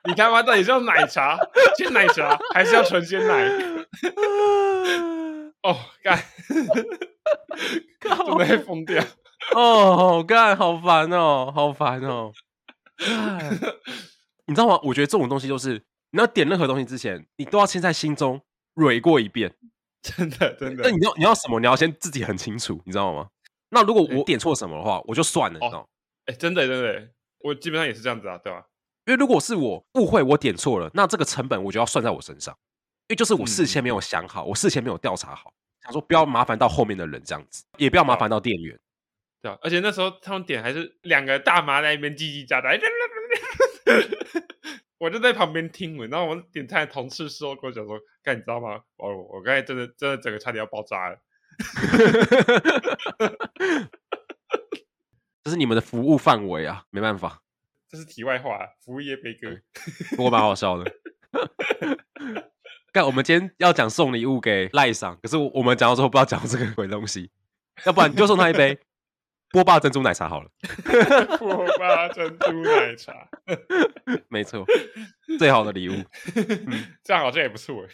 [0.05, 1.37] 你他妈，到底是要奶茶
[1.77, 3.49] 鲜奶茶，还是要纯鲜奶？
[5.63, 6.23] 哦，干，
[8.01, 9.03] 准备疯掉。
[9.55, 12.31] 哦，好干，好烦哦，好烦哦。
[14.45, 14.79] 你知道吗？
[14.83, 18.39] 我觉得这种东西就是，你要点任何东西之前，你都要先在心中
[18.75, 19.55] 蕊过一遍。
[20.01, 20.83] 真的，真的。
[20.83, 21.59] 那你要你要什么？
[21.59, 23.27] 你要先自己很清楚，你知道吗？
[23.69, 25.87] 那如果我点错什么的话，我就算了，你知道吗？
[26.27, 28.63] 哎、欸，真的，真的，我基本上也是这样子啊，对吧？
[29.05, 32.57] 因为如果是我误会，我点错了，那这个成本我就要算在我身上。
[33.07, 35.53] 因为就是我事先没有想好，嗯、我事先没有调查好，
[35.83, 38.79] 想说不要麻烦到后面的人这样子，也不要麻烦到店员。
[39.43, 42.81] 对啊，而且那时候他们点还是两个大妈在那边叽叽喳喳，
[44.97, 45.95] 我就在旁边听。
[46.09, 48.81] 然后我们点菜的同事说跟我讲说：“看，你知道吗？
[48.97, 51.19] 我我刚才真的真的整个差点要爆炸了。”
[55.43, 57.43] 这是你们的服务范围啊，没办法。
[57.95, 59.57] 这是题外话，服务业悲歌，
[60.11, 60.91] 不过蛮好笑的。
[62.91, 67.31] 干，我们今天要讲送礼物给赖桑，可是我们讲到之后不知道讲这个鬼东西，
[67.85, 68.77] 要不然你就送他一杯。
[69.51, 70.49] 波霸珍珠奶茶好了，
[71.39, 73.29] 波霸珍珠奶茶，
[74.27, 74.65] 没错，
[75.39, 75.93] 最好的礼物，
[77.01, 77.87] 这样好像也不错哎。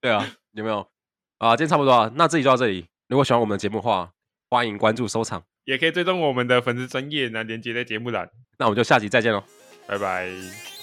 [0.00, 0.88] 对啊，有没有
[1.36, 1.54] 啊？
[1.54, 2.86] 今天差不多啊，那这里就到这里。
[3.08, 4.12] 如果喜欢我们的节目的话，
[4.48, 8.30] 欢迎关注收藏，也可以追踪我们的粉丝专业，那连接在节目栏。
[8.56, 9.44] 那我们就下集再见喽，
[9.86, 10.75] 拜拜。